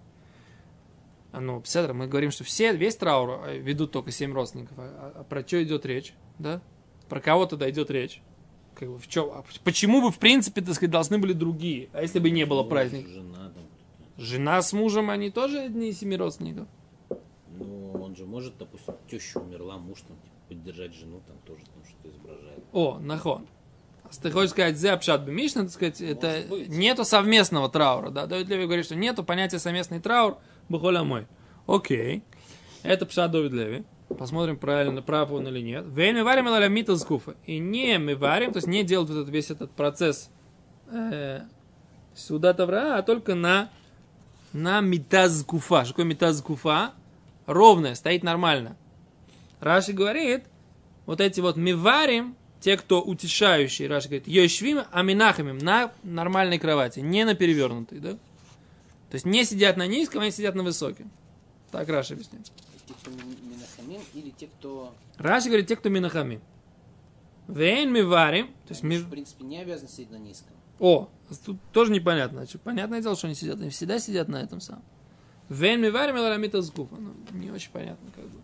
А 1.32 1.40
ну, 1.40 1.60
Пседра, 1.60 1.92
мы 1.94 2.06
говорим, 2.06 2.30
что 2.30 2.44
все, 2.44 2.74
весь 2.76 2.96
траур 2.96 3.40
э, 3.46 3.58
ведут 3.58 3.90
только 3.90 4.10
семь 4.12 4.32
родственников. 4.32 4.76
А, 4.78 5.12
а 5.16 5.24
про 5.24 5.46
что 5.46 5.62
идет 5.62 5.84
речь? 5.84 6.14
Да? 6.38 6.62
Про 7.08 7.20
кого 7.20 7.46
тогда 7.46 7.68
идет 7.70 7.90
речь? 7.90 8.22
Как 8.74 8.88
бы 8.88 8.98
в 8.98 9.08
чем? 9.08 9.30
а 9.32 9.44
почему 9.62 10.00
бы, 10.00 10.10
в 10.10 10.18
принципе, 10.18 10.60
так 10.60 10.74
сказать, 10.74 10.90
должны 10.90 11.18
были 11.18 11.32
другие? 11.32 11.88
А 11.92 12.02
если 12.02 12.18
бы 12.18 12.30
не 12.30 12.44
было 12.44 12.62
праздника? 12.64 13.08
Жена. 13.08 13.43
Жена 14.16 14.62
с 14.62 14.72
мужем, 14.72 15.10
они 15.10 15.30
тоже 15.30 15.60
одни 15.60 15.88
из 15.88 15.98
семи 15.98 16.16
родственников. 16.16 16.68
Ну, 17.48 17.92
он 17.92 18.14
же 18.16 18.26
может, 18.26 18.56
допустим, 18.58 18.94
теща 19.10 19.38
умерла, 19.38 19.76
муж 19.76 20.00
там, 20.02 20.16
типа, 20.16 20.34
поддержать 20.48 20.94
жену, 20.94 21.20
там 21.26 21.36
тоже 21.44 21.64
там 21.66 21.84
что-то 21.84 22.08
изображает. 22.10 22.64
О, 22.72 22.98
нахон. 22.98 23.46
А 24.04 24.08
Ты 24.22 24.30
хочешь 24.30 24.50
сказать, 24.50 24.76
зе 24.76 24.90
обшат 24.90 25.26
Мишна, 25.26 25.62
так 25.62 25.70
сказать, 25.70 26.00
это 26.00 26.42
быть. 26.48 26.68
нету 26.68 27.04
совместного 27.04 27.68
траура, 27.68 28.10
да? 28.10 28.26
Давид 28.26 28.48
Леви 28.48 28.64
говорит, 28.64 28.84
что 28.84 28.94
нету 28.94 29.24
понятия 29.24 29.58
совместный 29.58 30.00
траур, 30.00 30.38
бухоля 30.68 31.02
мой. 31.02 31.26
Окей. 31.66 32.22
Это 32.82 33.06
пшат 33.06 33.30
Давид 33.30 33.52
Леви. 33.52 33.84
Посмотрим, 34.18 34.58
правильно, 34.58 35.02
прав 35.02 35.32
он 35.32 35.48
или 35.48 35.60
нет. 35.60 35.86
Вейн 35.88 36.16
мы 36.16 36.24
варим 36.24 36.48
или 36.48 36.68
митл. 36.68 36.96
И 37.46 37.58
не 37.58 37.98
мы 37.98 38.14
варим, 38.14 38.52
то 38.52 38.58
есть 38.58 38.68
не 38.68 38.84
делать 38.84 39.08
вот 39.08 39.18
этот, 39.18 39.30
весь 39.30 39.50
этот 39.50 39.70
процесс 39.72 40.30
э, 40.92 41.40
суда 42.14 42.52
Тавра, 42.52 42.98
а 42.98 43.02
только 43.02 43.34
на, 43.34 43.70
на 44.54 44.80
митаз 44.80 45.42
куфа. 45.44 45.84
Что 45.84 45.92
такое 45.92 46.06
митаз 46.06 46.40
куфа? 46.40 46.94
Ровная, 47.44 47.94
стоит 47.94 48.22
нормально. 48.22 48.76
Раши 49.60 49.92
говорит, 49.92 50.44
вот 51.04 51.20
эти 51.20 51.40
вот 51.40 51.56
миварим, 51.56 52.36
те, 52.60 52.76
кто 52.78 53.02
утешающие, 53.02 53.88
Раши 53.88 54.08
говорит, 54.08 54.28
йошвим 54.28 54.80
аминахамим, 54.92 55.58
на 55.58 55.92
нормальной 56.02 56.58
кровати, 56.58 57.00
не 57.00 57.24
на 57.24 57.34
перевернутой, 57.34 57.98
да? 57.98 58.12
То 58.12 59.14
есть 59.16 59.26
не 59.26 59.44
сидят 59.44 59.76
на 59.76 59.86
низком, 59.86 60.22
они 60.22 60.30
сидят 60.30 60.54
на 60.54 60.62
высоком. 60.62 61.10
Так 61.70 61.88
Раши 61.88 62.14
объясняет. 62.14 62.46
Те, 62.86 62.94
кто 62.94 63.10
ми- 63.10 63.36
минахамим, 63.42 64.00
или 64.14 64.30
те, 64.30 64.46
кто, 64.46 64.94
Раши 65.18 65.48
говорит, 65.48 65.66
те, 65.66 65.76
кто 65.76 65.88
минахами. 65.88 66.40
Вейн 67.48 67.92
миварим, 67.92 68.46
то 68.66 68.70
есть 68.72 68.82
ми- 68.82 68.98
в 68.98 69.10
принципе, 69.10 69.44
не 69.44 69.60
обязаны 69.60 69.88
сидеть 69.90 70.10
на 70.10 70.16
низком. 70.16 70.54
О, 70.78 71.08
тут 71.44 71.58
тоже 71.72 71.92
непонятно. 71.92 72.38
Значит, 72.38 72.62
понятное 72.62 73.00
дело, 73.00 73.16
что 73.16 73.26
они 73.26 73.34
сидят. 73.34 73.60
Они 73.60 73.70
всегда 73.70 73.98
сидят 73.98 74.28
на 74.28 74.42
этом 74.42 74.60
самом. 74.60 74.82
Ми 75.48 75.90
варим 75.90 76.16
ламита 76.16 76.62
сгуфа. 76.62 76.96
Ну, 76.96 77.14
не 77.32 77.50
очень 77.50 77.70
понятно, 77.70 78.10
как 78.14 78.24
бы. 78.24 78.40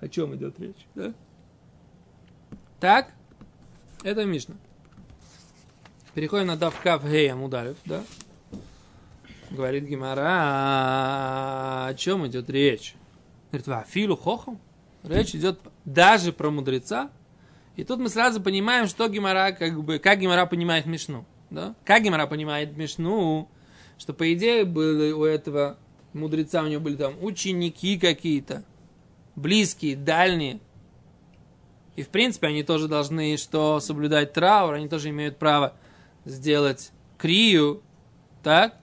О 0.00 0.08
чем 0.08 0.34
идет 0.34 0.58
речь, 0.58 0.86
да? 0.94 1.12
Так? 2.80 3.12
Это 4.02 4.24
Мишна. 4.24 4.56
Переходим 6.14 6.46
на 6.46 6.56
Давкав 6.56 7.04
Гея 7.04 7.34
Мудалев, 7.34 7.76
да? 7.84 8.02
Говорит 9.50 9.84
Гимара, 9.84 10.26
о 11.88 11.94
чем 11.94 12.26
идет 12.26 12.50
речь? 12.50 12.94
Говорит, 13.50 13.68
а 13.68 13.84
филу 13.88 14.16
хохом? 14.16 14.58
Речь 15.02 15.34
идет 15.34 15.60
даже 15.84 16.32
про 16.32 16.50
мудреца. 16.50 17.10
И 17.76 17.84
тут 17.84 18.00
мы 18.00 18.08
сразу 18.08 18.40
понимаем, 18.40 18.86
что 18.86 19.08
Гимара, 19.08 19.52
как 19.52 19.82
бы, 19.82 19.98
как 19.98 20.18
Гимара 20.18 20.46
понимает 20.46 20.86
Мишну. 20.86 21.24
Да? 21.50 21.74
Как 21.84 22.02
Гимара 22.02 22.26
понимает 22.26 22.76
Мишну, 22.76 23.48
что 23.98 24.12
по 24.12 24.32
идее 24.32 24.64
были 24.64 25.12
у 25.12 25.24
этого 25.24 25.78
мудреца, 26.12 26.62
у 26.62 26.66
него 26.66 26.80
были 26.80 26.96
там 26.96 27.14
ученики 27.22 27.98
какие-то, 27.98 28.64
близкие, 29.36 29.96
дальние. 29.96 30.60
И 31.96 32.02
в 32.02 32.08
принципе 32.08 32.48
они 32.48 32.62
тоже 32.62 32.88
должны 32.88 33.36
что 33.36 33.78
соблюдать 33.80 34.32
траур, 34.32 34.74
они 34.74 34.88
тоже 34.88 35.10
имеют 35.10 35.38
право 35.38 35.74
сделать 36.24 36.90
крию, 37.18 37.82
так? 38.42 38.76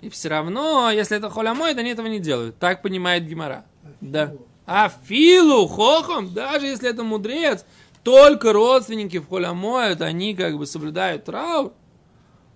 И 0.00 0.10
все 0.10 0.28
равно, 0.28 0.90
если 0.90 1.16
это 1.16 1.30
холямой, 1.30 1.74
они 1.74 1.90
этого 1.90 2.06
не 2.06 2.20
делают. 2.20 2.58
Так 2.58 2.82
понимает 2.82 3.26
Гимара. 3.26 3.64
Да. 4.00 4.34
А 4.66 4.88
филу, 4.88 5.66
хохом, 5.66 6.34
даже 6.34 6.66
если 6.66 6.90
это 6.90 7.02
мудрец, 7.02 7.64
только 8.06 8.52
родственники 8.52 9.18
в 9.18 9.26
холямоют, 9.28 10.00
они 10.00 10.36
как 10.36 10.56
бы 10.56 10.64
соблюдают 10.64 11.24
траур. 11.24 11.72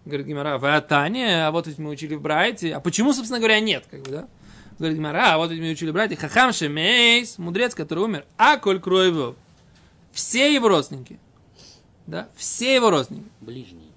Говорит 0.04 0.28
Гимара, 0.28 0.58
вы 0.58 0.76
а 0.76 0.80
Таня, 0.80 1.48
а 1.48 1.50
вот 1.50 1.66
ведь 1.66 1.78
мы 1.78 1.90
учили 1.90 2.14
в 2.14 2.22
Брайте. 2.22 2.72
А 2.72 2.78
почему, 2.78 3.12
собственно 3.12 3.40
говоря, 3.40 3.58
нет? 3.58 3.84
Как 3.90 4.00
бы, 4.02 4.12
да? 4.12 4.28
Говорит 4.78 4.98
Гимара, 4.98 5.34
а 5.34 5.38
вот 5.38 5.50
ведь 5.50 5.60
мы 5.60 5.70
учили 5.70 5.90
в 5.90 5.92
Брайте. 5.92 6.14
Хахам 6.14 6.52
Шемейс, 6.52 7.36
мудрец, 7.38 7.74
который 7.74 8.04
умер. 8.04 8.26
А 8.38 8.58
коль 8.58 8.78
кроевов. 8.78 9.34
Все 10.12 10.54
его 10.54 10.68
родственники. 10.68 11.18
Да? 12.06 12.28
Все 12.36 12.76
его 12.76 12.90
родственники. 12.90 13.26
Ближний. 13.40 13.90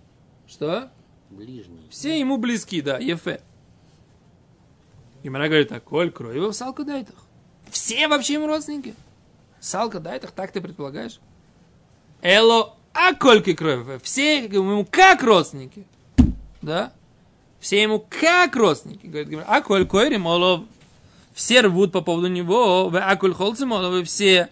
Что? 0.48 0.90
Ближний. 1.30 1.88
Все 1.92 2.20
ему 2.20 2.38
близки, 2.38 2.82
да, 2.82 2.98
Ефе. 2.98 3.42
Гимара 5.24 5.50
говорит, 5.50 5.72
а 5.72 5.80
коль 5.80 6.10
кроевов 6.10 6.56
салка 6.56 6.84
дайтах. 6.84 7.18
Все 7.70 8.08
вообще 8.08 8.34
ему 8.34 8.48
родственники. 8.48 8.96
Салка 9.60 10.00
дайтах, 10.00 10.32
так 10.32 10.52
ты 10.52 10.60
предполагаешь? 10.60 11.20
Эло 12.24 12.78
а 12.94 13.14
кольки 13.14 13.54
крови. 13.54 14.00
Все 14.02 14.46
ему 14.46 14.88
как 14.90 15.24
родственники. 15.24 15.86
Да? 16.62 16.94
Все 17.60 17.82
ему 17.82 18.00
как 18.00 18.56
родственники. 18.56 19.08
Говорит, 19.08 19.44
а 19.46 19.62
коль 19.62 19.86
койри, 19.86 20.18
молов. 20.18 20.62
Все 21.34 21.62
рвут 21.62 21.92
по 21.92 22.02
поводу 22.02 22.28
него. 22.28 22.92
А 22.94 23.16
коль 23.18 23.34
холцы, 23.34 23.66
молов. 23.66 24.08
Все 24.08 24.50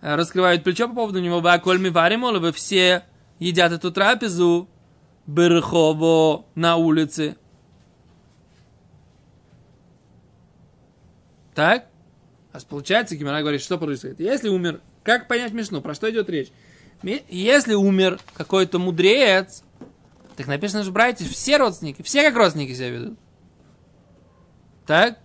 раскрывают 0.00 0.64
плечо 0.64 0.88
по 0.88 0.94
поводу 0.94 1.20
него. 1.20 1.40
А 1.44 1.58
коль 1.58 1.78
мивари, 1.78 2.16
молов. 2.16 2.56
Все 2.56 3.04
едят 3.38 3.72
эту 3.72 3.92
трапезу. 3.92 4.68
Берхово 5.26 6.44
на 6.54 6.76
улице. 6.76 7.36
Так? 11.54 11.86
А 12.52 12.58
получается, 12.68 13.16
Гимара 13.16 13.40
говорит, 13.40 13.60
что 13.60 13.78
происходит? 13.78 14.20
Если 14.20 14.48
умер, 14.48 14.80
как 15.02 15.28
понять 15.28 15.52
Мишну? 15.52 15.80
Про 15.80 15.94
что 15.94 16.10
идет 16.10 16.30
речь? 16.30 16.48
Если 17.02 17.74
умер 17.74 18.20
какой-то 18.34 18.78
мудрец, 18.78 19.62
так 20.36 20.46
написано 20.46 20.82
же, 20.82 20.92
братья, 20.92 21.24
все 21.26 21.56
родственники, 21.56 22.02
все 22.02 22.22
как 22.22 22.36
родственники 22.36 22.74
себя 22.74 22.90
ведут. 22.90 23.18
Так? 24.86 25.18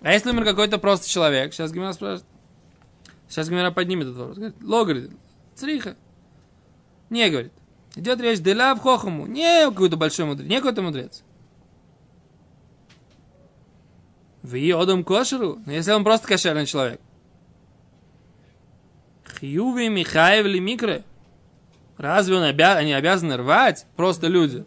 А 0.00 0.12
если 0.12 0.30
умер 0.30 0.44
какой-то 0.44 0.78
просто 0.78 1.08
человек, 1.08 1.52
сейчас 1.52 1.72
Гимера 1.72 1.92
спрашивает, 1.92 2.24
сейчас 3.28 3.48
Гимера 3.48 3.70
поднимет 3.70 4.06
этот 4.06 4.18
вопрос, 4.18 4.36
говорит, 4.36 4.56
ло, 4.62 4.84
говорит, 4.84 5.10
цриха. 5.54 5.96
Не, 7.10 7.30
говорит, 7.30 7.52
идет 7.94 8.20
речь, 8.20 8.40
деля 8.40 8.74
в 8.74 8.80
хохому, 8.80 9.26
не 9.26 9.68
какой-то 9.68 9.96
большой 9.96 10.26
мудрец, 10.26 10.48
не 10.48 10.56
какой-то 10.56 10.82
мудрец. 10.82 11.22
Вы 14.42 14.72
одам 14.72 15.04
кошеру, 15.04 15.60
но 15.66 15.72
если 15.72 15.92
он 15.92 16.02
просто 16.02 16.26
кошерный 16.26 16.66
человек. 16.66 17.00
Хьюви 19.38 19.88
Михаев 19.88 20.46
ли 20.46 20.58
микро? 20.58 21.02
Разве 22.02 22.36
он 22.36 22.42
обя... 22.42 22.76
они 22.76 22.92
обязаны 22.92 23.36
рвать? 23.36 23.86
Просто 23.94 24.26
люди. 24.26 24.64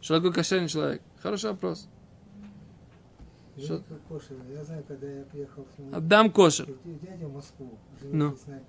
Что 0.00 0.16
такое 0.16 0.32
кошерный 0.32 0.68
человек? 0.68 1.00
Хороший 1.22 1.50
вопрос. 1.50 1.86
Что? 3.56 3.80
Я 4.52 4.64
знаю, 4.64 4.84
когда 4.88 5.06
я 5.06 5.22
приехал 5.22 5.62
к 5.64 5.78
нему, 5.78 5.96
Отдам 5.96 6.32
кошер. 6.32 6.66
к 6.66 6.84
дяде 6.84 7.26
в 7.26 7.32
Москву, 7.32 7.78
Ну. 8.02 8.36
на 8.46 8.60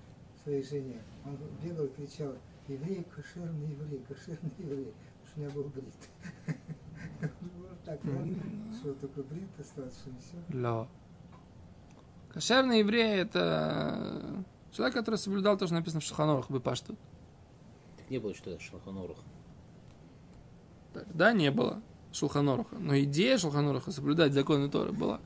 своей 0.43 0.63
жене. 0.63 1.01
Он 1.25 1.35
бегал 1.63 1.85
и 1.85 1.89
кричал, 1.89 2.35
еврей, 2.67 3.03
кошерный 3.13 3.71
еврей, 3.71 4.03
кошерный 4.07 4.51
еврей, 4.59 4.93
потому 5.25 5.27
что 5.27 5.35
у 5.35 5.39
меня 5.39 5.49
был 5.49 5.63
брит. 5.63 5.93
Вот 7.19 7.83
так, 7.83 7.99
что 8.79 8.93
такое 8.93 9.23
брит 9.23 9.47
достаточно, 9.57 10.13
все. 10.19 10.57
Ло. 10.57 10.87
Кошерный 12.31 12.79
еврей 12.79 13.15
это 13.15 14.43
человек, 14.71 14.93
который 14.95 15.15
соблюдал 15.15 15.57
то, 15.57 15.65
что 15.65 15.73
написано 15.73 16.01
в 16.01 16.59
пашту. 16.59 16.93
Так 16.93 17.16
не 18.09 18.19
было 18.19 18.33
что-то 18.33 18.61
Шалханорух. 18.61 19.17
Да, 21.13 21.33
не 21.33 21.51
было 21.51 21.81
Шулханоруха. 22.11 22.77
Но 22.77 22.97
идея 22.99 23.37
Шулханоруха 23.37 23.91
соблюдать 23.91 24.33
законы 24.33 24.69
Торы 24.69 24.91
была. 24.91 25.19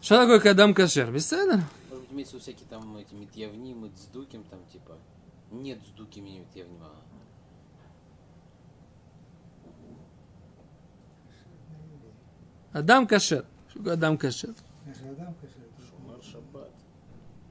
Что 0.00 0.20
такое 0.20 0.40
кадам 0.40 0.74
кошер? 0.74 1.12
Беседа? 1.12 1.62
Может 1.88 2.04
быть, 2.04 2.12
имеется 2.12 2.38
всякие 2.38 2.68
там 2.68 2.96
эти 2.96 3.14
митьявним, 3.14 3.92
цдуким, 3.94 4.44
там 4.44 4.60
типа. 4.66 4.98
Нет 5.50 5.80
цдуким 5.84 6.26
и 6.26 6.38
митьявним. 6.40 6.82
а 6.82 7.02
Адам 12.72 13.06
кошер. 13.06 13.44
Что 13.68 13.78
такое 13.78 13.92
Адам 13.94 14.18
же 14.20 14.28
Адам 15.10 15.34
кошер. 15.34 15.62
Шумар 15.88 16.22
шаббат. 16.22 16.70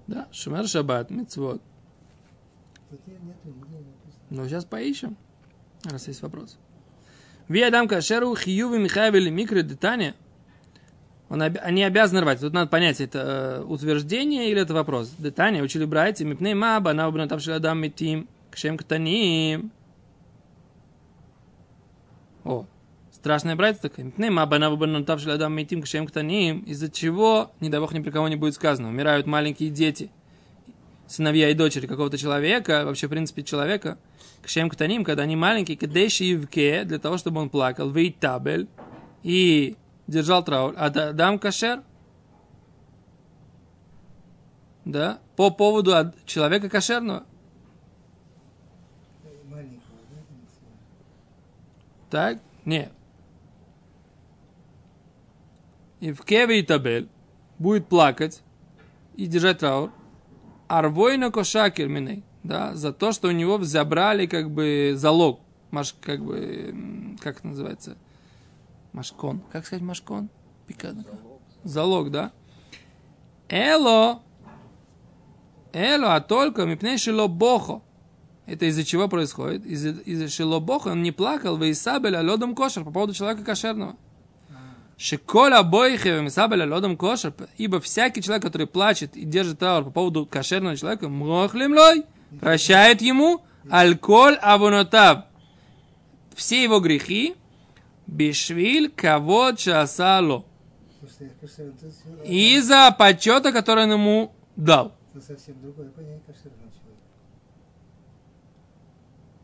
Да, 0.08 0.28
Шумер 0.32 0.68
Шаббат, 0.68 1.10
Мицвод. 1.10 1.62
Тут 1.62 1.62
нет, 1.62 1.62
нету 1.62 1.62
нигде 1.62 1.70
написано. 1.70 2.81
Ну, 4.30 4.46
сейчас 4.48 4.66
поищем, 4.66 5.18
раз 5.84 6.08
есть 6.08 6.22
вопрос. 6.22 6.58
Ви 7.48 7.62
Адам 7.62 7.88
Кашеру 7.88 8.36
Хиюви 8.36 8.80
Михаев 8.80 9.14
или 9.14 9.30
Микро 9.30 9.62
Детания. 9.62 10.16
Он, 11.30 11.42
они 11.42 11.84
обязаны 11.84 12.22
рвать. 12.22 12.40
Тут 12.40 12.54
надо 12.54 12.70
понять, 12.70 13.00
это 13.02 13.62
э, 13.62 13.64
утверждение 13.64 14.52
или 14.52 14.62
это 14.62 14.74
вопрос. 14.74 15.14
Детания 15.18 15.62
учили 15.62 15.86
братья. 15.86 16.26
Мипней 16.26 16.54
маба, 16.54 16.94
на 16.94 17.08
убран 17.08 17.28
тавшил 17.30 17.54
Адам 17.54 17.80
Митим, 17.80 18.28
кшем 18.52 18.78
ктаним. 18.78 19.72
О, 22.44 22.66
страшная 23.12 23.56
братья 23.56 23.82
такая. 23.82 24.06
Мипней 24.06 24.30
маба, 24.30 24.58
на 24.58 24.72
убран 24.72 25.06
тавшил 25.06 25.32
Адам 25.32 25.54
Митим, 25.54 25.82
кшем 25.82 26.08
ктаним. 26.08 26.62
Из-за 26.62 26.90
чего, 26.90 27.52
не 27.62 27.70
дай 27.70 27.80
бог, 27.80 27.94
ни 27.94 28.02
при 28.02 28.12
кого 28.12 28.28
не 28.28 28.36
будет 28.36 28.56
сказано, 28.56 28.90
умирают 28.90 29.26
маленькие 29.26 29.70
дети 29.70 30.12
сыновья 31.12 31.50
и 31.50 31.54
дочери 31.54 31.88
какого-то 31.88 32.18
человека, 32.18 32.86
вообще, 32.86 33.08
в 33.08 33.10
принципе, 33.10 33.44
человека, 33.44 33.98
к 34.42 34.48
шем 34.48 34.70
ктаним, 34.70 35.04
когда 35.04 35.24
они 35.24 35.36
маленькие, 35.36 35.78
кадеши 35.78 36.24
евке, 36.24 36.86
для 36.86 37.00
того, 37.00 37.18
чтобы 37.18 37.42
он 37.42 37.50
плакал, 37.50 37.90
вей 37.90 38.12
табель, 38.14 38.68
и 39.22 39.76
держал 40.08 40.44
траур, 40.44 40.74
а 40.78 40.90
да- 40.90 41.12
дам 41.12 41.38
кашер, 41.38 41.84
да, 44.86 45.20
по 45.36 45.52
поводу 45.52 45.92
од- 45.92 46.26
человека 46.26 46.70
кошерного, 46.70 47.26
так, 52.10 52.40
нет. 52.66 52.92
И 56.00 56.14
в 56.14 56.24
кеве 56.24 56.60
и 56.60 56.64
табель 56.64 57.10
будет 57.60 57.88
плакать 57.88 58.42
и 59.16 59.28
держать 59.28 59.60
траур, 59.60 59.92
арвойна 60.72 61.32
кошакер 61.32 61.88
миней, 61.90 62.24
да, 62.44 62.74
за 62.76 62.94
то, 62.94 63.12
что 63.12 63.28
у 63.28 63.32
него 63.32 63.62
забрали 63.62 64.26
как 64.26 64.50
бы 64.50 64.94
залог, 64.96 65.42
маш, 65.70 65.94
как 66.02 66.24
бы, 66.24 67.18
как 67.20 67.40
это 67.40 67.48
называется, 67.48 67.98
машкон, 68.94 69.42
как 69.52 69.66
сказать 69.66 69.84
машкон? 69.84 70.30
Пикадо. 70.68 71.04
Залог, 71.64 72.10
да. 72.10 72.32
Эло, 73.50 74.22
эло, 75.74 76.16
а 76.16 76.22
только 76.22 76.66
мипней 76.66 76.98
шило 76.98 77.28
бохо. 77.28 77.82
Это 78.46 78.66
из-за 78.66 78.86
чего 78.86 79.10
происходит? 79.10 79.66
Из-за 79.66 79.90
из 79.90 80.34
шило 80.34 80.60
бохо 80.60 80.90
он 80.90 81.04
не 81.04 81.12
плакал, 81.12 81.58
вы 81.58 81.72
Исабель 81.72 82.16
лодом 82.18 82.56
кошер 82.56 82.86
по 82.86 82.92
поводу 82.92 83.14
человека 83.14 83.44
кошерного. 83.44 83.98
Шиколя 85.02 85.64
бойхе 85.64 86.22
мисабеля 86.22 86.68
лодом 86.68 86.96
кошер, 86.96 87.34
ибо 87.58 87.80
всякий 87.80 88.22
человек, 88.22 88.44
который 88.44 88.68
плачет 88.68 89.18
и 89.18 89.26
держит 89.26 89.58
траур 89.58 89.86
по 89.86 89.90
поводу 89.90 90.28
кошерного 90.28 90.78
человека, 90.78 91.10
мрохлим 91.10 91.74
лой, 91.74 92.06
прощает 92.40 93.02
ему 93.02 93.42
алколь 93.72 94.36
авонотав. 94.36 95.26
Все 96.36 96.62
его 96.62 96.80
грехи, 96.80 97.36
бишвиль 98.06 98.92
кого 98.92 99.54
часало. 99.54 100.46
Э, 101.20 102.28
Из-за 102.28 102.96
почета, 102.96 103.52
который 103.52 103.86
он 103.86 103.94
ему 103.94 104.36
дал. 104.56 104.94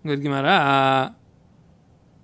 Говорит 0.03 0.23
Гимара, 0.23 0.57
а 0.61 1.15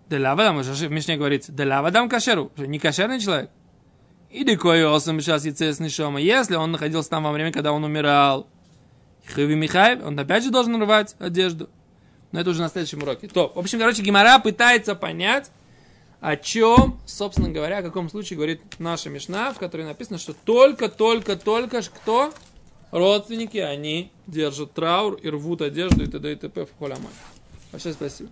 Делавадам, 0.10 0.62
в 0.62 0.90
Мишне 0.90 1.18
говорится, 1.18 1.52
Делавадам 1.52 2.10
кашеру, 2.10 2.52
не 2.58 2.80
кошерный 2.80 3.20
человек. 3.20 3.50
И 4.30 4.44
дикой 4.44 4.86
осом 4.86 5.22
сейчас 5.22 5.46
яйце 5.46 5.72
с 5.74 5.80
нишома. 5.80 6.20
Если 6.20 6.56
он 6.56 6.72
находился 6.72 7.10
там 7.10 7.24
во 7.24 7.32
время, 7.32 7.52
когда 7.52 7.72
он 7.72 7.84
умирал, 7.84 8.48
Хави 9.28 9.56
Михаев, 9.56 10.04
он 10.04 10.20
опять 10.20 10.44
же 10.44 10.50
должен 10.50 10.82
рвать 10.82 11.16
одежду. 11.20 11.70
Но 12.32 12.40
это 12.40 12.50
уже 12.50 12.62
на 12.62 12.70
следующем 12.70 13.04
уроке. 13.04 13.28
То, 13.28 13.52
в 13.54 13.60
общем, 13.60 13.80
короче, 13.80 14.02
Гимара 14.02 14.40
пытается 14.40 14.96
понять, 14.96 15.52
о 16.20 16.36
чем, 16.36 17.00
собственно 17.06 17.50
говоря, 17.50 17.80
о 17.80 17.84
каком 17.84 18.10
случае 18.10 18.38
говорит 18.38 18.62
наша 18.80 19.10
Мишна, 19.10 19.54
в 19.54 19.60
которой 19.60 19.86
написано, 19.86 20.18
что 20.18 20.34
только, 20.34 20.90
только, 20.90 21.36
только 21.36 21.82
кто? 21.82 22.34
Родственники, 22.92 23.58
они 23.58 24.12
держат 24.26 24.74
траур 24.74 25.16
и 25.16 25.30
рвут 25.30 25.62
одежду 25.62 26.04
и 26.04 26.08
т.д. 26.08 26.32
и 26.32 26.36
т.п. 26.36 26.66
в 26.66 26.80
холямай. 26.80 27.12
Большое 27.72 27.94
спасибо. 27.94 28.30